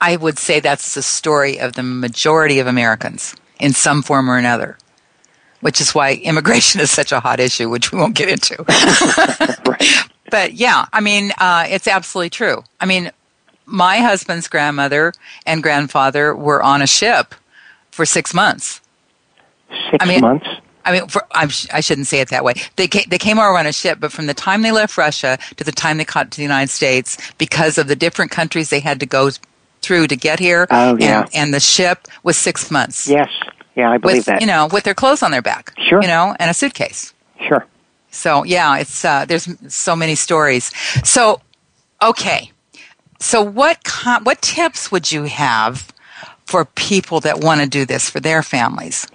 [0.00, 4.38] I would say that's the story of the majority of Americans in some form or
[4.38, 4.78] another.
[5.60, 8.62] Which is why immigration is such a hot issue, which we won't get into.
[9.66, 10.08] right.
[10.30, 12.64] But yeah, I mean, uh, it's absolutely true.
[12.80, 13.10] I mean,
[13.66, 15.12] my husband's grandmother
[15.46, 17.34] and grandfather were on a ship
[17.90, 18.80] for six months.
[19.90, 20.46] Six I mean, months?
[20.84, 21.46] I mean, for, I
[21.80, 22.54] shouldn't say it that way.
[22.76, 25.38] They came, they came over on a ship, but from the time they left Russia
[25.56, 28.80] to the time they got to the United States, because of the different countries they
[28.80, 29.30] had to go
[29.80, 31.22] through to get here, oh, yeah.
[31.22, 33.08] and, and the ship was six months.
[33.08, 33.30] Yes,
[33.74, 34.40] yeah, I believe with, that.
[34.40, 35.72] You know, with their clothes on their back.
[35.78, 36.00] Sure.
[36.02, 37.12] You know, and a suitcase.
[37.46, 37.66] Sure.
[38.10, 40.70] So yeah, it's uh, there's so many stories.
[41.02, 41.40] So
[42.00, 42.52] okay,
[43.18, 43.78] so what
[44.22, 45.92] what tips would you have
[46.46, 49.06] for people that want to do this for their families?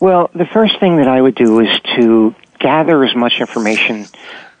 [0.00, 4.06] Well, the first thing that I would do is to gather as much information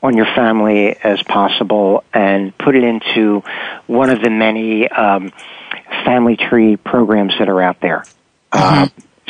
[0.02, 3.42] on your family as possible and put it into
[3.86, 5.32] one of the many um,
[6.04, 8.04] family tree programs that are out there.
[8.52, 8.88] Uh,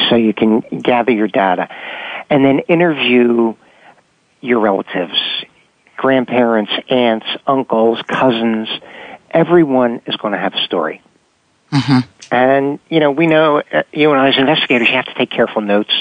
[0.09, 1.69] so you can gather your data
[2.29, 3.55] and then interview
[4.41, 5.17] your relatives,
[5.97, 8.69] grandparents, aunts, uncles, cousins.
[9.31, 11.01] Everyone is going to have a story.
[11.73, 12.35] Mm-hmm.
[12.35, 15.31] And, you know, we know, uh, you and I as investigators, you have to take
[15.31, 15.93] careful notes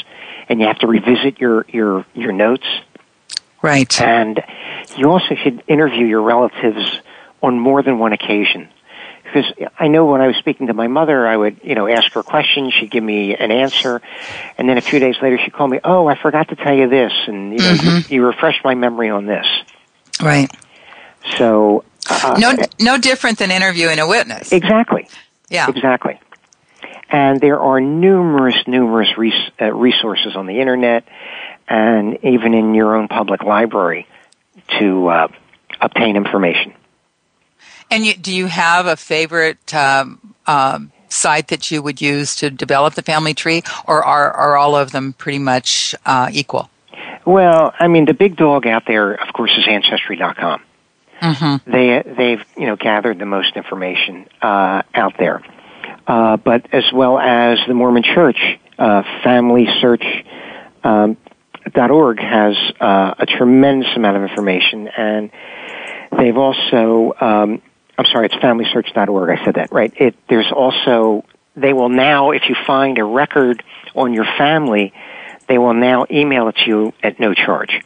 [0.49, 2.65] and you have to revisit your, your, your notes.
[3.61, 4.01] Right.
[4.01, 4.43] And
[4.97, 6.99] you also should interview your relatives
[7.41, 8.69] on more than one occasion.
[9.23, 12.11] Because I know when I was speaking to my mother, I would, you know, ask
[12.13, 14.01] her a question, she'd give me an answer,
[14.57, 16.87] and then a few days later she'd call me, oh, I forgot to tell you
[16.87, 18.13] this, and, you know, mm-hmm.
[18.13, 19.47] you, you refreshed my memory on this.
[20.21, 20.51] Right.
[21.37, 24.51] So, uh, no, no different than interviewing a witness.
[24.51, 25.07] Exactly.
[25.53, 25.69] Yeah.
[25.69, 26.19] Exactly.
[27.09, 31.07] And there are numerous, numerous res- uh, resources on the internet
[31.69, 34.07] and even in your own public library
[34.79, 35.27] to uh,
[35.79, 36.73] obtain information.
[37.91, 42.49] And you, do you have a favorite um, um, site that you would use to
[42.49, 46.71] develop the family tree, or are, are all of them pretty much uh, equal?
[47.25, 50.63] Well, I mean, the big dog out there, of course, is Ancestry.com.
[51.23, 51.71] Mm-hmm.
[51.71, 55.41] They they've you know gathered the most information uh, out there,
[56.05, 60.05] uh, but as well as the Mormon Church, uh, Family Search.
[60.83, 61.17] Um,
[61.75, 65.31] .org has uh, a tremendous amount of information, and
[66.17, 67.61] they've also um,
[67.97, 69.29] I'm sorry, it's FamilySearch.org.
[69.29, 69.93] I said that right.
[69.95, 71.23] It there's also
[71.55, 73.63] they will now if you find a record
[73.95, 74.93] on your family,
[75.47, 77.81] they will now email it to you at no charge.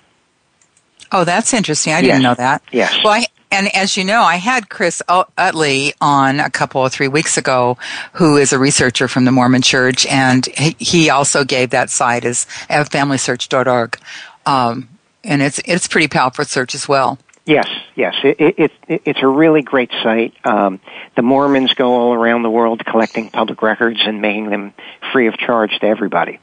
[1.12, 1.94] Oh, that's interesting.
[1.94, 2.62] I didn't know that.
[2.72, 2.96] Yes.
[3.04, 7.08] Well, I, and as you know, I had Chris Utley on a couple or three
[7.08, 7.78] weeks ago,
[8.14, 10.46] who is a researcher from the Mormon Church, and
[10.78, 13.98] he also gave that site as at familysearch.org.
[14.46, 14.90] Um,
[15.24, 17.20] and it's it's pretty powerful search as well.
[17.46, 20.34] Yes, yes, it, it, it, it's a really great site.
[20.44, 20.82] Um,
[21.16, 24.74] the Mormons go all around the world collecting public records and making them
[25.14, 26.40] free of charge to everybody.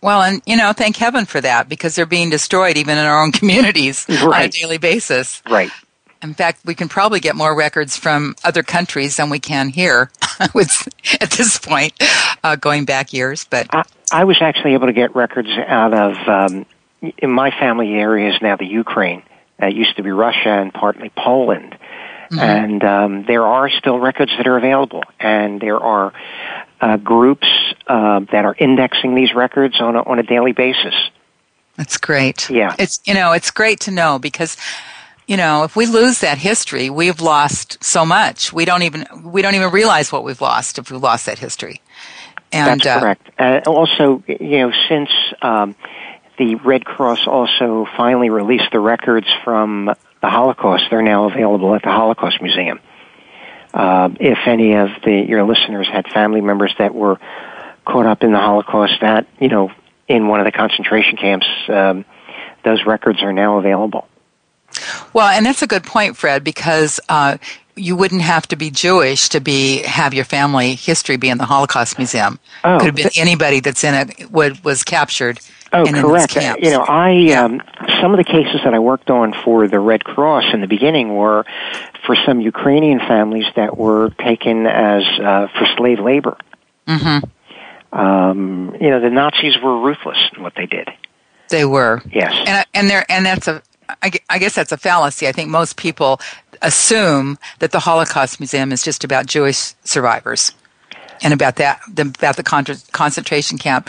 [0.00, 3.22] Well, and you know, thank heaven for that because they're being destroyed even in our
[3.22, 4.22] own communities right.
[4.22, 5.42] on a daily basis.
[5.48, 5.70] Right.
[6.22, 10.10] In fact, we can probably get more records from other countries than we can here
[10.54, 10.88] with,
[11.20, 11.92] at this point,
[12.42, 13.44] uh, going back years.
[13.44, 16.66] But I, I, was actually able to get records out of um,
[17.18, 19.22] in my family area is now the Ukraine.
[19.58, 21.76] It used to be Russia and partly Poland.
[22.30, 22.38] Mm-hmm.
[22.40, 26.12] And um, there are still records that are available, and there are
[26.80, 27.48] uh, groups
[27.86, 30.94] uh, that are indexing these records on a, on a daily basis.
[31.76, 32.48] That's great.
[32.48, 34.56] Yeah, it's you know it's great to know because
[35.26, 38.52] you know if we lose that history, we've lost so much.
[38.52, 41.82] We don't even we don't even realize what we've lost if we lost that history.
[42.52, 43.30] And, That's uh, correct.
[43.38, 45.10] Uh, also, you know, since
[45.42, 45.74] um,
[46.38, 49.86] the Red Cross also finally released the records from
[50.22, 52.80] the Holocaust, they're now available at the Holocaust Museum.
[53.76, 57.20] Uh, if any of the your listeners had family members that were
[57.84, 59.70] caught up in the Holocaust, that you know,
[60.08, 62.06] in one of the concentration camps, um,
[62.64, 64.08] those records are now available.
[65.12, 67.36] Well, and that's a good point, Fred, because uh,
[67.76, 71.44] you wouldn't have to be Jewish to be have your family history be in the
[71.44, 72.38] Holocaust Museum.
[72.64, 75.38] Oh, Could have been anybody that's in it would, was captured.
[75.72, 76.32] Oh, and in these correct.
[76.32, 76.62] camps.
[76.62, 77.60] You know, I um,
[78.00, 81.14] some of the cases that I worked on for the Red Cross in the beginning
[81.14, 81.44] were
[82.06, 86.38] for some Ukrainian families that were taken as uh, for slave labor.
[86.86, 87.28] Mhm.
[87.92, 90.88] Um, you know, the Nazis were ruthless in what they did.
[91.48, 92.00] They were.
[92.10, 92.32] Yes.
[92.46, 93.62] And and there and that's a
[94.02, 95.28] I I guess that's a fallacy.
[95.28, 96.20] I think most people
[96.62, 100.52] assume that the Holocaust Museum is just about Jewish survivors
[101.22, 103.88] and about that the, about the contra- concentration camp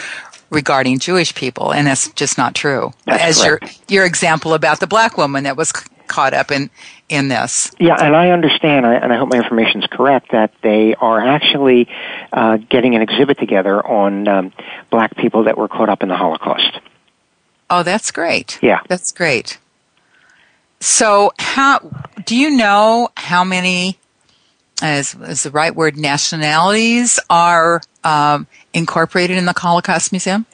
[0.50, 2.94] regarding Jewish people, and that's just not true.
[3.06, 3.92] That's As your correct.
[3.92, 6.70] your example about the black woman that was c- caught up in
[7.10, 7.72] in this.
[7.80, 11.88] Yeah, and I understand, and I hope my information is correct, that they are actually
[12.34, 14.54] uh, getting an exhibit together on um,
[14.90, 16.80] black people that were caught up in the Holocaust.
[17.70, 18.60] Oh, that's great.
[18.62, 18.82] Yeah.
[18.88, 19.58] That's great.
[20.80, 21.80] So, how
[22.26, 23.98] do you know how many,
[24.82, 30.46] as is the right word, nationalities are um, incorporated in the Holocaust Museum?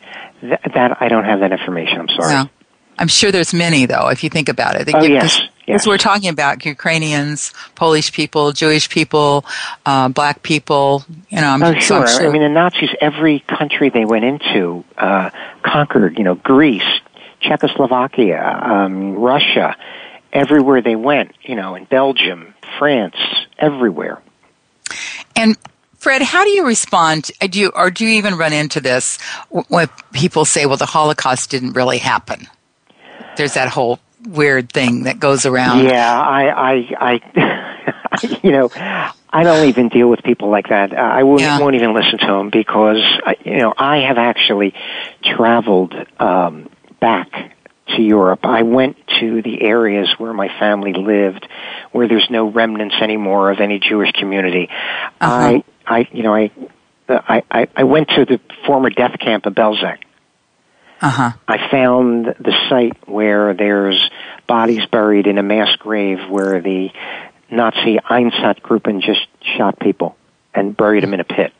[0.41, 1.99] Th- that I don't have that information.
[1.99, 2.33] I'm sorry.
[2.33, 2.49] No.
[2.97, 4.87] I'm sure there's many, though, if you think about it.
[4.93, 5.87] Oh, You- yes, Because yes.
[5.87, 9.45] we're talking about Ukrainians, Polish people, Jewish people,
[9.85, 11.03] uh, black people.
[11.29, 12.29] You know, I'm, Oh, so I'm sure.
[12.29, 15.31] I mean, the Nazis, every country they went into, uh,
[15.63, 16.83] conquered, you know, Greece,
[17.41, 19.75] Czechoslovakia, um, Russia,
[20.33, 23.15] everywhere they went, you know, in Belgium, France,
[23.57, 24.21] everywhere.
[25.35, 25.55] And
[25.97, 27.31] Fred, how do you respond?
[27.41, 29.17] uh, Do you, or do you even run into this
[29.69, 32.47] when people say, "Well, the Holocaust didn't really happen"?
[33.37, 35.85] There's that whole weird thing that goes around.
[35.85, 38.69] Yeah, I, I, I, you know,
[39.29, 40.93] I don't even deal with people like that.
[40.93, 41.59] Uh, I won't, Yeah.
[41.59, 43.01] won't even listen to them because,
[43.43, 44.73] you know, I have actually
[45.23, 46.69] traveled um,
[46.99, 47.53] back
[47.87, 48.39] to Europe.
[48.43, 51.47] I went to the areas where my family lived,
[51.91, 54.69] where there's no remnants anymore of any Jewish community.
[55.19, 56.51] I, I, you know, I,
[57.07, 59.97] I, I, went to the former death camp of Belzec.
[61.01, 61.31] Uh huh.
[61.47, 64.09] I found the site where there's
[64.47, 66.89] bodies buried in a mass grave where the
[67.51, 69.27] Nazi Einsatzgruppen just
[69.57, 70.15] shot people
[70.53, 71.53] and buried them in a pit.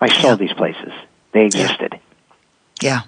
[0.00, 0.34] I saw Yeah.
[0.36, 0.92] these places.
[1.32, 2.00] They existed.
[2.80, 3.02] Yeah.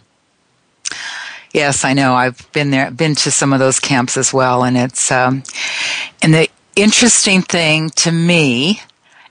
[1.53, 2.15] Yes, I know.
[2.15, 5.43] I've been there, been to some of those camps as well, and it's um,
[6.23, 8.81] and the interesting thing to me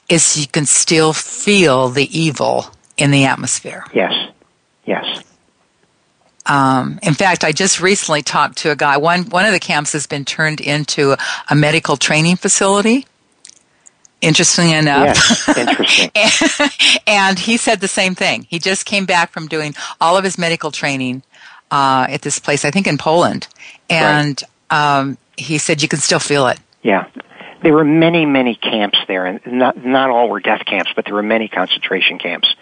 [0.07, 2.67] is you can still feel the evil
[2.97, 3.85] in the atmosphere.
[3.93, 4.13] Yes.
[4.85, 5.23] Yes.
[6.45, 8.97] Um, in fact, I just recently talked to a guy.
[8.97, 11.15] One one of the camps has been turned into
[11.49, 13.07] a medical training facility.
[14.21, 15.17] Interesting enough.
[15.17, 15.57] Yes.
[15.57, 16.11] Interesting.
[17.07, 18.45] and he said the same thing.
[18.49, 21.23] He just came back from doing all of his medical training
[21.71, 23.47] uh, at this place, I think in Poland,
[23.89, 26.59] and um, he said you can still feel it.
[26.83, 27.07] Yeah.
[27.63, 31.13] There were many, many camps there, and not not all were death camps, but there
[31.13, 32.53] were many concentration camps.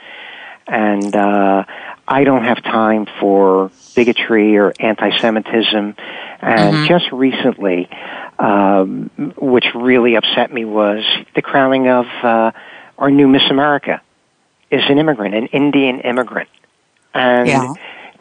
[0.67, 1.63] And uh,
[2.07, 5.95] I don't have time for bigotry or anti-Semitism.
[6.41, 7.89] And just recently,
[8.37, 11.03] um, which really upset me was
[11.33, 12.51] the crowning of uh,
[12.99, 14.01] our new Miss America
[14.69, 16.49] is an immigrant, an Indian immigrant,
[17.13, 17.47] and.
[17.47, 17.73] Yeah.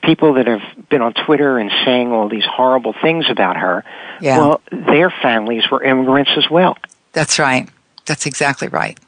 [0.09, 3.85] People that have been on Twitter and saying all these horrible things about her,
[4.23, 4.39] Yeah.
[4.39, 6.79] well, their families were immigrants as well.
[7.13, 7.69] That's right.
[8.07, 8.99] That's exactly right.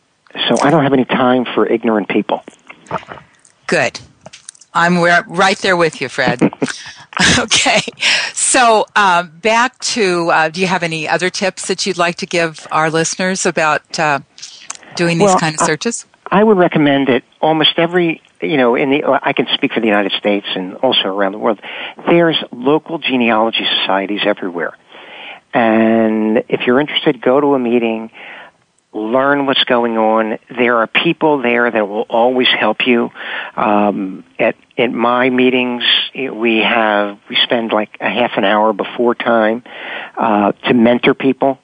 [0.48, 2.44] So I don't have any time for ignorant people.
[3.66, 3.98] Good.
[4.74, 6.42] I'm right there with you, Fred.
[7.38, 7.80] okay.
[8.34, 12.26] So um, back to uh, do you have any other tips that you'd like to
[12.26, 14.20] give our listeners about uh,
[14.96, 16.04] doing these Well, kind of searches?
[16.30, 19.86] I would recommend that almost every, you know, in the, I can speak for the
[19.86, 21.60] United States and also around the world.
[22.08, 24.76] There's local genealogy societies everywhere.
[25.52, 28.12] And if you're interested, go to a meeting,
[28.92, 30.38] learn what's going on.
[30.48, 33.10] There are people there that will always help you.
[33.56, 35.82] Um, at at my meetings,
[36.14, 39.64] we have we spend like a half an hour before time
[40.16, 41.58] uh, to mentor people.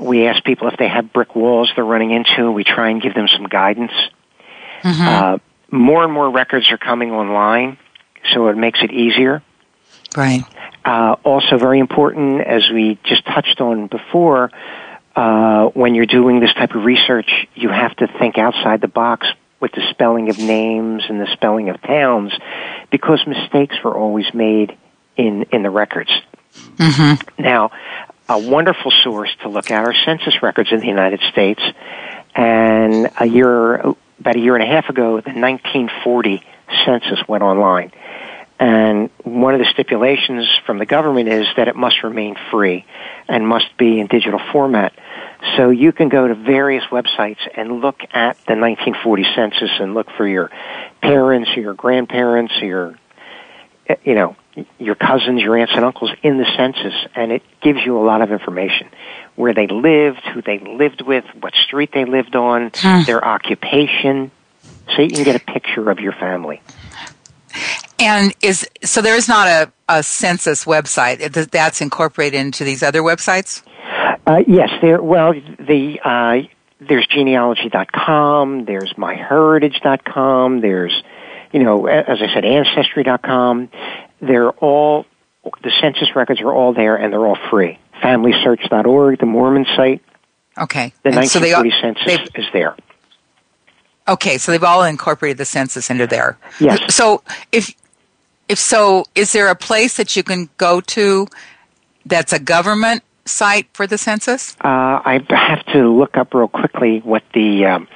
[0.00, 2.50] We ask people if they have brick walls they're running into.
[2.50, 3.92] We try and give them some guidance.
[4.82, 5.38] Uh,
[5.70, 7.78] more and more records are coming online,
[8.32, 9.42] so it makes it easier.
[10.16, 10.42] Right.
[10.84, 14.50] Uh, also, very important, as we just touched on before,
[15.14, 19.26] uh, when you're doing this type of research, you have to think outside the box
[19.60, 22.32] with the spelling of names and the spelling of towns,
[22.90, 24.76] because mistakes were always made
[25.16, 26.10] in in the records.
[27.38, 27.70] Now,
[28.30, 31.60] a wonderful source to look at are census records in the United States,
[32.34, 36.42] and a year about a year and a half ago, the 1940
[36.84, 37.90] census went online.
[38.60, 42.84] And one of the stipulations from the government is that it must remain free
[43.26, 44.92] and must be in digital format.
[45.56, 50.08] So you can go to various websites and look at the 1940 census and look
[50.16, 50.50] for your
[51.00, 52.94] parents, or your grandparents, or your,
[54.04, 54.36] you know,
[54.78, 58.22] your cousins, your aunts and uncles in the census, and it gives you a lot
[58.22, 58.88] of information.
[59.36, 63.02] Where they lived, who they lived with, what street they lived on, Hmm.
[63.06, 64.30] their occupation,
[64.94, 66.60] so you can get a picture of your family.
[67.98, 71.18] And is so there is not a, a census website
[71.50, 73.62] that's incorporated into these other websites?
[74.26, 75.02] Uh, yes, there.
[75.02, 76.48] Well, the uh,
[76.80, 81.02] there's genealogy.com, there's myheritage.com, there's
[81.52, 83.68] you know, as I said, ancestry.com.
[84.20, 85.06] They're all
[85.62, 87.78] the census records are all there, and they're all free.
[88.02, 90.02] FamilySearch.org, the Mormon site,
[90.58, 90.92] Okay.
[91.02, 92.76] the And so they 1940 census is there.
[94.08, 96.36] Okay, so they've all incorporated the census into there.
[96.58, 96.94] Yes.
[96.94, 97.22] So
[97.52, 97.74] if
[98.48, 101.28] if so, is there a place that you can go to
[102.04, 104.56] that's a government site for the census?
[104.64, 107.88] Uh, I have to look up real quickly what the um,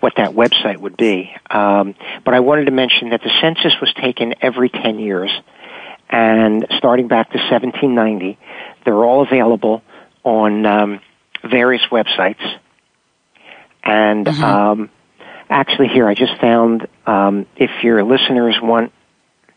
[0.00, 1.32] what that website would be.
[1.50, 1.94] Um,
[2.24, 5.30] but I wanted to mention that the census was taken every ten years,
[6.10, 8.38] and starting back to 1790,
[8.84, 9.82] they're all available
[10.24, 11.00] on um,
[11.42, 12.42] various websites.
[13.82, 14.90] And um,
[15.48, 18.92] actually, here I just found um, if your listeners want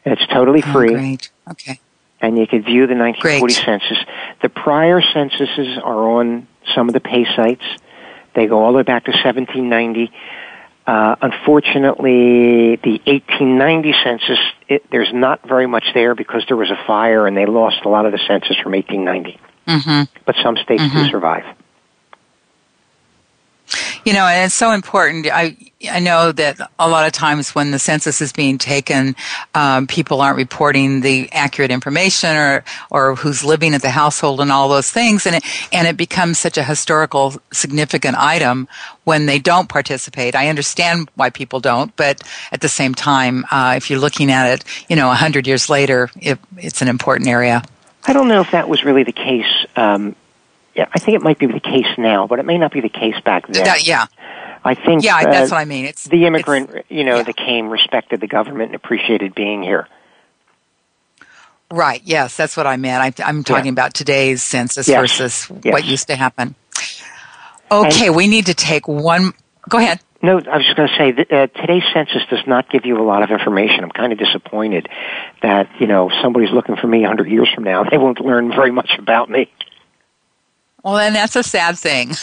[0.07, 1.31] It's totally Oh, free, great.
[1.51, 1.81] Okay.
[2.21, 3.65] and you can view the 1940 Great.
[3.65, 3.99] census.
[4.41, 7.65] The prior censuses are on some of the pay sites.
[8.35, 10.13] They go all the way back to 1790.
[10.87, 14.39] Uh, unfortunately, the 1890 census,
[14.69, 17.89] it, there's not very much there because there was a fire and they lost a
[17.89, 19.41] lot of the census from 1890.
[19.67, 20.03] Mm-hmm.
[20.25, 21.45] But some states do survive.
[24.05, 25.27] You know, and it's so important.
[25.27, 25.57] I
[25.91, 29.15] I know that a lot of times when the census is being taken,
[29.55, 34.51] um, people aren't reporting the accurate information or or who's living at the household and
[34.51, 38.69] all those things, and it and it becomes such a historical significant item
[39.05, 40.35] when they don't participate.
[40.35, 44.53] I understand why people don't, but at the same time, uh, if you're looking at
[44.53, 47.63] it, you know, a hundred years later, it, it's an important area.
[48.05, 49.67] I don't know if that was really the case.
[49.75, 50.15] Um,
[50.79, 53.15] I think it might be the case now, but it may not be the case
[53.25, 53.65] back then.
[53.65, 54.07] That- yeah,
[54.65, 55.85] I think yeah, uh, that's what I mean.
[55.85, 57.23] It's the immigrant, you know, yeah.
[57.23, 59.89] that came respected the government and appreciated being here.
[61.71, 62.01] Right.
[62.05, 63.21] Yes, that's what I meant.
[63.21, 65.01] I, I'm talking about today's census Yes.
[65.01, 65.73] versus Yes.
[65.73, 66.55] what used to happen.
[67.71, 69.33] Okay, we need to take one.
[69.69, 70.01] Go ahead.
[70.23, 72.99] No, I was just going to say that uh, today's census does not give you
[73.01, 73.83] a lot of information.
[73.85, 74.89] I'm kind of disappointed
[75.43, 77.85] that you know if somebody's looking for me 100 years from now.
[77.85, 79.51] They won't learn very much about me.
[80.87, 82.13] Well, then that's a sad thing.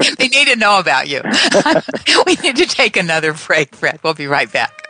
[0.00, 0.16] Yes.
[0.16, 1.20] they need to know about you.
[2.26, 3.98] we need to take another break, Fred.
[4.02, 4.89] We'll be right back.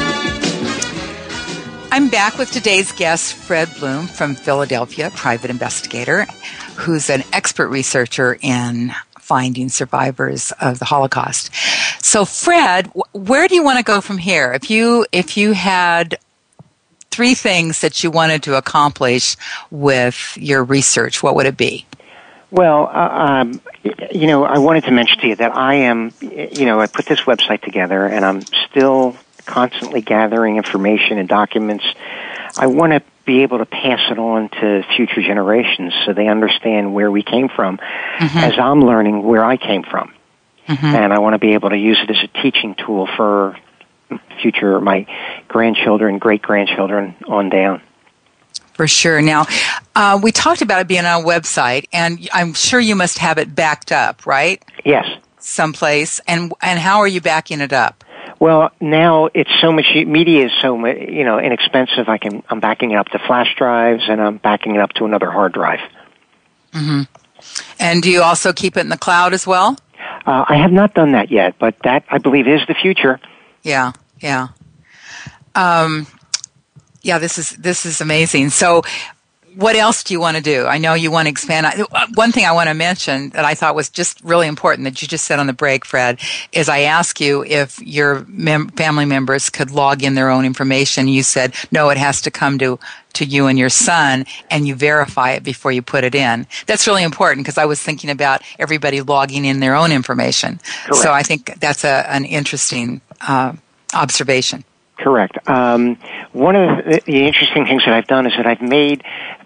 [1.93, 6.25] I'm back with today's guest, Fred Blum from Philadelphia, private investigator,
[6.77, 11.53] who's an expert researcher in finding survivors of the Holocaust.
[12.01, 14.53] So, Fred, where do you want to go from here?
[14.53, 16.17] If you if you had
[17.09, 19.35] three things that you wanted to accomplish
[19.69, 21.85] with your research, what would it be?
[22.51, 23.61] Well, uh, um,
[24.11, 27.05] you know, I wanted to mention to you that I am, you know, I put
[27.05, 31.85] this website together and I'm still constantly gathering information and documents.
[32.57, 36.93] I want to be able to pass it on to future generations so they understand
[36.93, 38.37] where we came from mm-hmm.
[38.37, 40.13] as I'm learning where I came from.
[40.67, 40.85] Mm-hmm.
[40.85, 43.57] And I want to be able to use it as a teaching tool for
[44.41, 45.05] future, my
[45.47, 47.81] grandchildren, great grandchildren on down.
[48.73, 49.21] For sure.
[49.21, 49.45] Now,
[49.95, 53.37] uh, we talked about it being on a website, and I'm sure you must have
[53.37, 54.63] it backed up, right?
[54.85, 55.07] Yes.
[55.39, 56.19] Someplace.
[56.27, 58.03] And and how are you backing it up?
[58.41, 62.09] Well, now it's so much media is so you know inexpensive.
[62.09, 65.05] I can I'm backing it up to flash drives and I'm backing it up to
[65.05, 65.79] another hard drive.
[66.73, 67.01] Mm-hmm.
[67.79, 69.77] And do you also keep it in the cloud as well?
[70.25, 73.19] Uh, I have not done that yet, but that I believe is the future.
[73.61, 74.47] Yeah, yeah,
[75.53, 76.07] um,
[77.03, 77.19] yeah.
[77.19, 78.49] This is this is amazing.
[78.49, 78.81] So,
[79.55, 80.65] what else do you want to do?
[80.65, 81.85] I know you want to expand.
[82.15, 85.07] One thing I want to mention that I thought was just really important that you
[85.07, 86.19] just said on the break, Fred,
[86.51, 91.07] is I asked you if your mem- family members could log in their own information.
[91.07, 92.79] You said, no, it has to come to,
[93.13, 96.47] to you and your son and you verify it before you put it in.
[96.65, 100.59] That's really important because I was thinking about everybody logging in their own information.
[100.85, 100.95] Correct.
[100.95, 103.53] So I think that's a, an interesting uh,
[103.93, 104.63] observation.
[105.01, 105.37] Correct.
[105.49, 105.97] Um,
[106.31, 109.03] one of the, the, interesting things that I've done is that I've made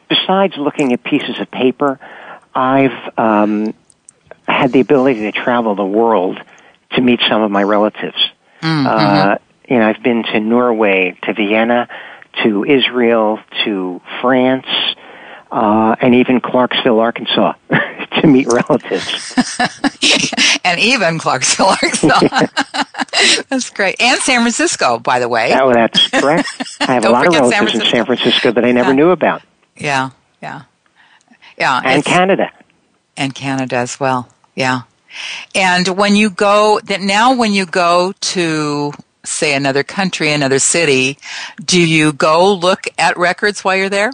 [0.10, 2.00] besides looking at pieces of paper,
[2.54, 3.74] I've um,
[4.48, 6.40] had the ability to travel the world
[6.92, 8.18] to meet some of my relatives.
[8.62, 8.88] Mm-hmm.
[8.88, 9.36] Uh,
[9.68, 11.90] you know, I've been to Norway, to Vienna,
[12.44, 14.68] to Israel, to France,
[15.52, 17.54] uh, and even Clarksville, Arkansas,
[18.22, 19.36] to meet relatives.
[20.64, 22.20] and even Clarksville, Arkansas.
[23.50, 23.96] that's great.
[24.00, 25.54] And San Francisco, by the way.
[25.60, 26.48] Oh, that's correct.
[26.82, 28.96] I have a lot of relatives in San Francisco that I never yeah.
[28.96, 29.42] knew about.
[29.78, 30.12] Yeah,
[30.42, 30.64] yeah,
[31.58, 31.82] yeah.
[31.84, 32.52] And Canada.
[33.18, 34.30] And Canada as well.
[34.56, 34.82] Yeah.
[35.54, 38.92] And when you go, that now when you go to
[39.24, 41.18] say another country, another city,
[41.64, 44.12] do you go look at records while you're there?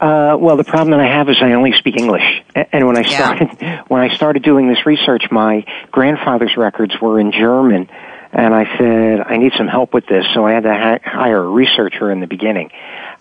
[0.00, 2.22] Uh, well, the problem that I have is I only speak English,
[2.54, 3.82] and when I started yeah.
[3.88, 7.90] when I started doing this research, my grandfather's records were in German,
[8.32, 11.42] and I said I need some help with this, so I had to ha- hire
[11.42, 12.70] a researcher in the beginning.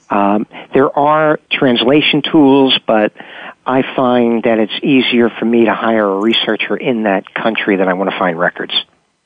[0.10, 3.14] Um, there are translation tools, but
[3.66, 7.88] I find that it's easier for me to hire a researcher in that country that
[7.88, 8.74] I want to find records.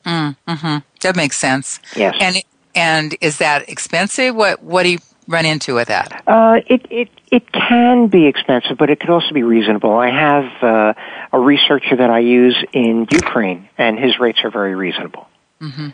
[0.05, 1.79] Mm, hmm That makes sense.
[1.95, 2.15] Yes.
[2.19, 4.35] And and is that expensive?
[4.35, 6.23] What what do you run into with that?
[6.25, 9.93] Uh, it it it can be expensive, but it could also be reasonable.
[9.95, 10.93] I have uh,
[11.31, 15.27] a researcher that I use in Ukraine, and his rates are very reasonable.
[15.61, 15.89] Mm-hmm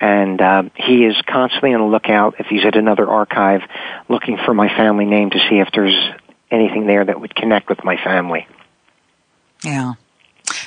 [0.00, 3.60] and uh, he is constantly on the lookout if he's at another archive
[4.08, 5.96] looking for my family name to see if there's
[6.50, 8.48] anything there that would connect with my family.
[9.62, 9.94] Yeah.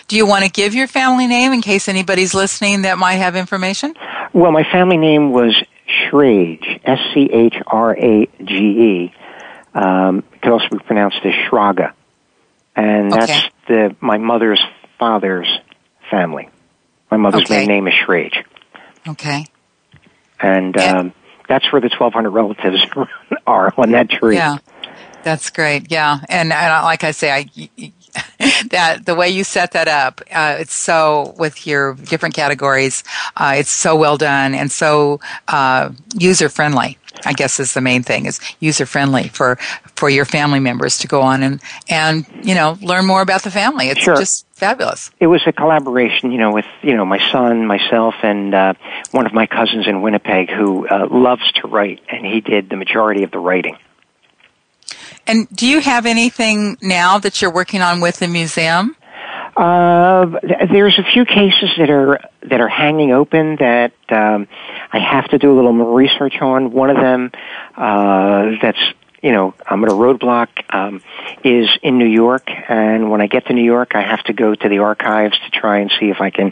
[0.07, 3.35] Do you want to give your family name in case anybody's listening that might have
[3.35, 3.95] information?
[4.33, 5.55] Well, my family name was
[5.87, 9.13] Schrage, S C H R A G E.
[9.73, 11.93] Um, it could also be pronounced as Schraga,
[12.75, 13.49] and that's okay.
[13.67, 14.63] the my mother's
[14.99, 15.47] father's
[16.11, 16.49] family.
[17.09, 17.59] My mother's okay.
[17.59, 18.43] main name is Schrage.
[19.07, 19.45] Okay.
[20.39, 21.13] And um,
[21.47, 22.85] that's where the 1,200 relatives
[23.47, 24.35] are on that tree.
[24.35, 24.57] Yeah,
[25.23, 25.91] that's great.
[25.91, 27.69] Yeah, and, and like I say, I
[28.69, 33.03] that the way you set that up, uh, it's so with your different categories,
[33.35, 36.97] uh, it's so well done and so uh, user friendly.
[37.25, 39.57] I guess is the main thing is user friendly for
[39.95, 43.51] for your family members to go on and and you know learn more about the
[43.51, 43.89] family.
[43.89, 44.15] It's sure.
[44.15, 45.11] just fabulous.
[45.19, 48.73] It was a collaboration, you know, with you know my son, myself, and uh,
[49.11, 52.77] one of my cousins in Winnipeg who uh, loves to write, and he did the
[52.77, 53.77] majority of the writing.
[55.25, 58.95] And do you have anything now that you're working on with the museum?
[59.55, 60.39] Uh,
[60.71, 64.47] there's a few cases that are that are hanging open that um,
[64.91, 66.71] I have to do a little more research on.
[66.71, 67.31] One of them
[67.77, 68.79] uh, that's
[69.21, 71.03] you know I'm at a roadblock um,
[71.43, 74.55] is in New York, and when I get to New York, I have to go
[74.55, 76.51] to the archives to try and see if I can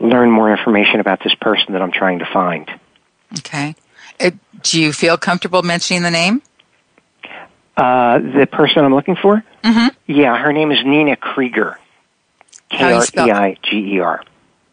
[0.00, 2.68] learn more information about this person that I'm trying to find.
[3.38, 3.76] Okay.
[4.18, 4.32] Uh,
[4.62, 6.42] do you feel comfortable mentioning the name?
[7.76, 9.42] Uh, the person I'm looking for?
[9.62, 9.88] Mm-hmm.
[10.06, 11.76] Yeah, her name is Nina Kreiger.
[12.70, 14.24] K How do you R E I G E R.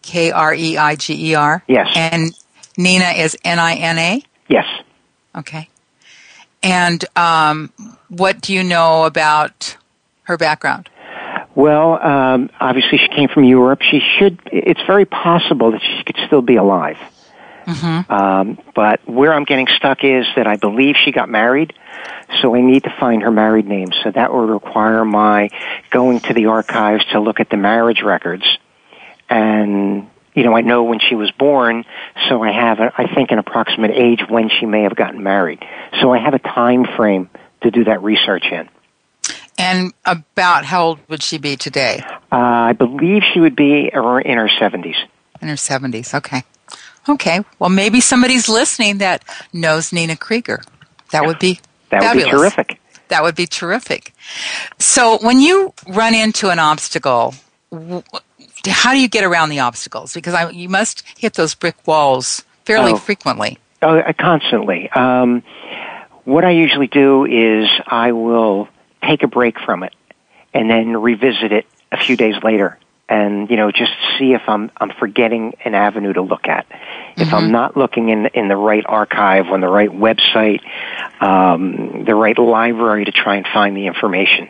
[0.01, 1.63] K R E I G E R.
[1.67, 1.89] Yes.
[1.95, 2.31] And
[2.77, 4.23] Nina is N I N A.
[4.47, 4.65] Yes.
[5.35, 5.69] Okay.
[6.63, 7.71] And um,
[8.09, 9.77] what do you know about
[10.23, 10.89] her background?
[11.55, 13.81] Well, um, obviously she came from Europe.
[13.81, 14.39] She should.
[14.45, 16.97] It's very possible that she could still be alive.
[17.67, 21.73] Um, but where I'm getting stuck is that I believe she got married,
[22.41, 23.89] so I need to find her married name.
[24.03, 25.49] So that would require my
[25.89, 28.45] going to the archives to look at the marriage records,
[29.29, 31.83] and you know I know when she was born,
[32.29, 35.63] so I have a, I think an approximate age when she may have gotten married.
[36.01, 37.29] So I have a time frame
[37.63, 38.69] to do that research in.
[39.57, 42.01] And about how old would she be today?
[42.31, 44.95] Uh, I believe she would be in her 70s.
[45.41, 46.13] In her 70s.
[46.13, 46.43] Okay.
[47.09, 47.41] Okay.
[47.59, 50.63] Well, maybe somebody's listening that knows Nina Kreiger.
[51.11, 52.79] That would be That would be terrific.
[53.09, 54.13] That would be terrific.
[54.79, 57.33] So, when you run into an obstacle,
[58.67, 60.13] how do you get around the obstacles?
[60.13, 62.97] Because I, you must hit those brick walls fairly Oh.
[62.97, 63.57] frequently.
[63.81, 64.89] Oh, uh, constantly.
[64.89, 65.43] Um,
[66.25, 68.67] what I usually do is I will
[69.03, 69.93] take a break from it
[70.53, 72.77] and then revisit it a few days later
[73.09, 76.65] and you know just see if I'm I'm forgetting an avenue to look at.
[77.19, 80.61] If I'm not looking in in the right archive on the right website,
[81.19, 84.49] um, the right library to try and find the information.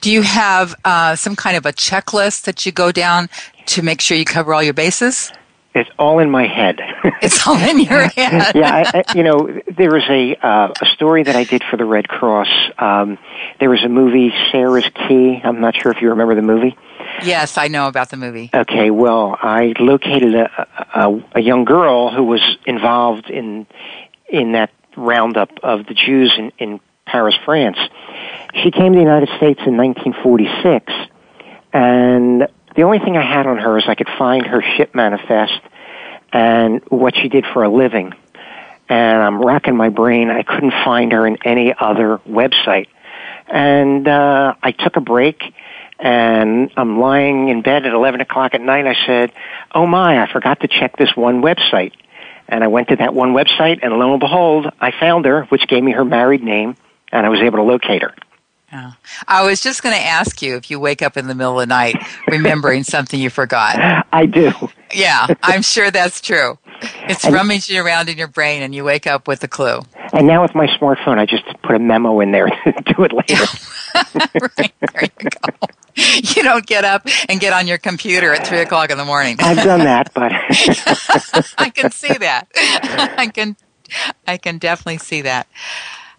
[0.00, 3.28] Do you have uh, some kind of a checklist that you go down
[3.66, 5.32] to make sure you cover all your bases?
[5.74, 6.80] It's all in my head.
[7.22, 8.54] It's all in your head.
[8.54, 11.76] yeah, I, I, you know, there was a uh, a story that I did for
[11.76, 12.48] the Red Cross.
[12.78, 13.18] Um,
[13.60, 15.40] there was a movie, Sarah's Key.
[15.42, 16.76] I'm not sure if you remember the movie.
[17.24, 18.50] Yes, I know about the movie.
[18.52, 23.66] Okay, well, I located a, a, a young girl who was involved in
[24.28, 27.78] in that roundup of the Jews in, in Paris, France.
[28.62, 30.92] She came to the United States in 1946,
[31.72, 35.60] and the only thing I had on her is I could find her ship manifest
[36.32, 38.12] and what she did for a living.
[38.88, 40.30] And I'm racking my brain.
[40.30, 42.88] I couldn't find her in any other website.
[43.48, 45.42] And uh, I took a break,
[45.98, 48.86] and I'm lying in bed at 11 o'clock at night.
[48.86, 49.32] I said,
[49.74, 51.92] "Oh my, I forgot to check this one website."
[52.48, 55.66] And I went to that one website, and lo and behold, I found her, which
[55.66, 56.76] gave me her married name,
[57.10, 58.14] and I was able to locate her.
[58.72, 58.92] Yeah.
[59.28, 61.68] I was just going to ask you if you wake up in the middle of
[61.68, 61.96] the night
[62.28, 64.04] remembering something you forgot.
[64.12, 64.52] I do.
[64.92, 66.58] Yeah, I'm sure that's true.
[67.08, 69.80] It's rummaging around in your brain and you wake up with a clue.
[70.12, 73.12] And now with my smartphone, I just put a memo in there to do it
[73.12, 73.44] later.
[74.58, 75.68] right, there you go.
[76.36, 79.36] You don't get up and get on your computer at three o'clock in the morning.
[79.38, 80.32] I've done that, but
[81.58, 82.48] I can see that.
[82.54, 83.56] I can,
[84.26, 85.46] I can definitely see that.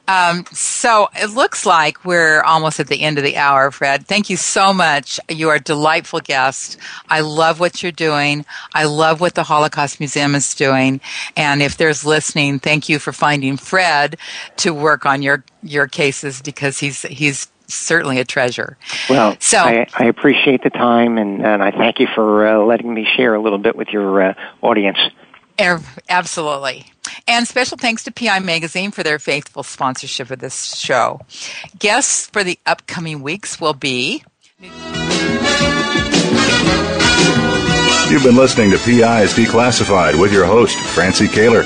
[0.08, 4.08] Um, so it looks like we're almost at the end of the hour, Fred.
[4.08, 5.20] Thank you so much.
[5.30, 6.78] You are a delightful guest.
[7.10, 8.46] I love what you're doing.
[8.74, 11.02] I love what the Holocaust Museum is doing.
[11.36, 14.18] And if there's listening, thank you for finding Fred
[14.58, 18.78] to work on your, your cases because he's, he's certainly a treasure.
[19.10, 22.94] well, So- I, I appreciate the time, and, and I thank you for uh, letting
[22.94, 24.98] me share a little bit with your uh, audience.
[25.58, 26.86] Ev- Absolutely.
[27.28, 31.20] And special thanks to PI Magazine for their faithful sponsorship of this show.
[31.80, 34.24] Guests for the upcoming weeks will be
[38.10, 41.66] You've been listening to PI's Declassified with your host, Francie Koehler.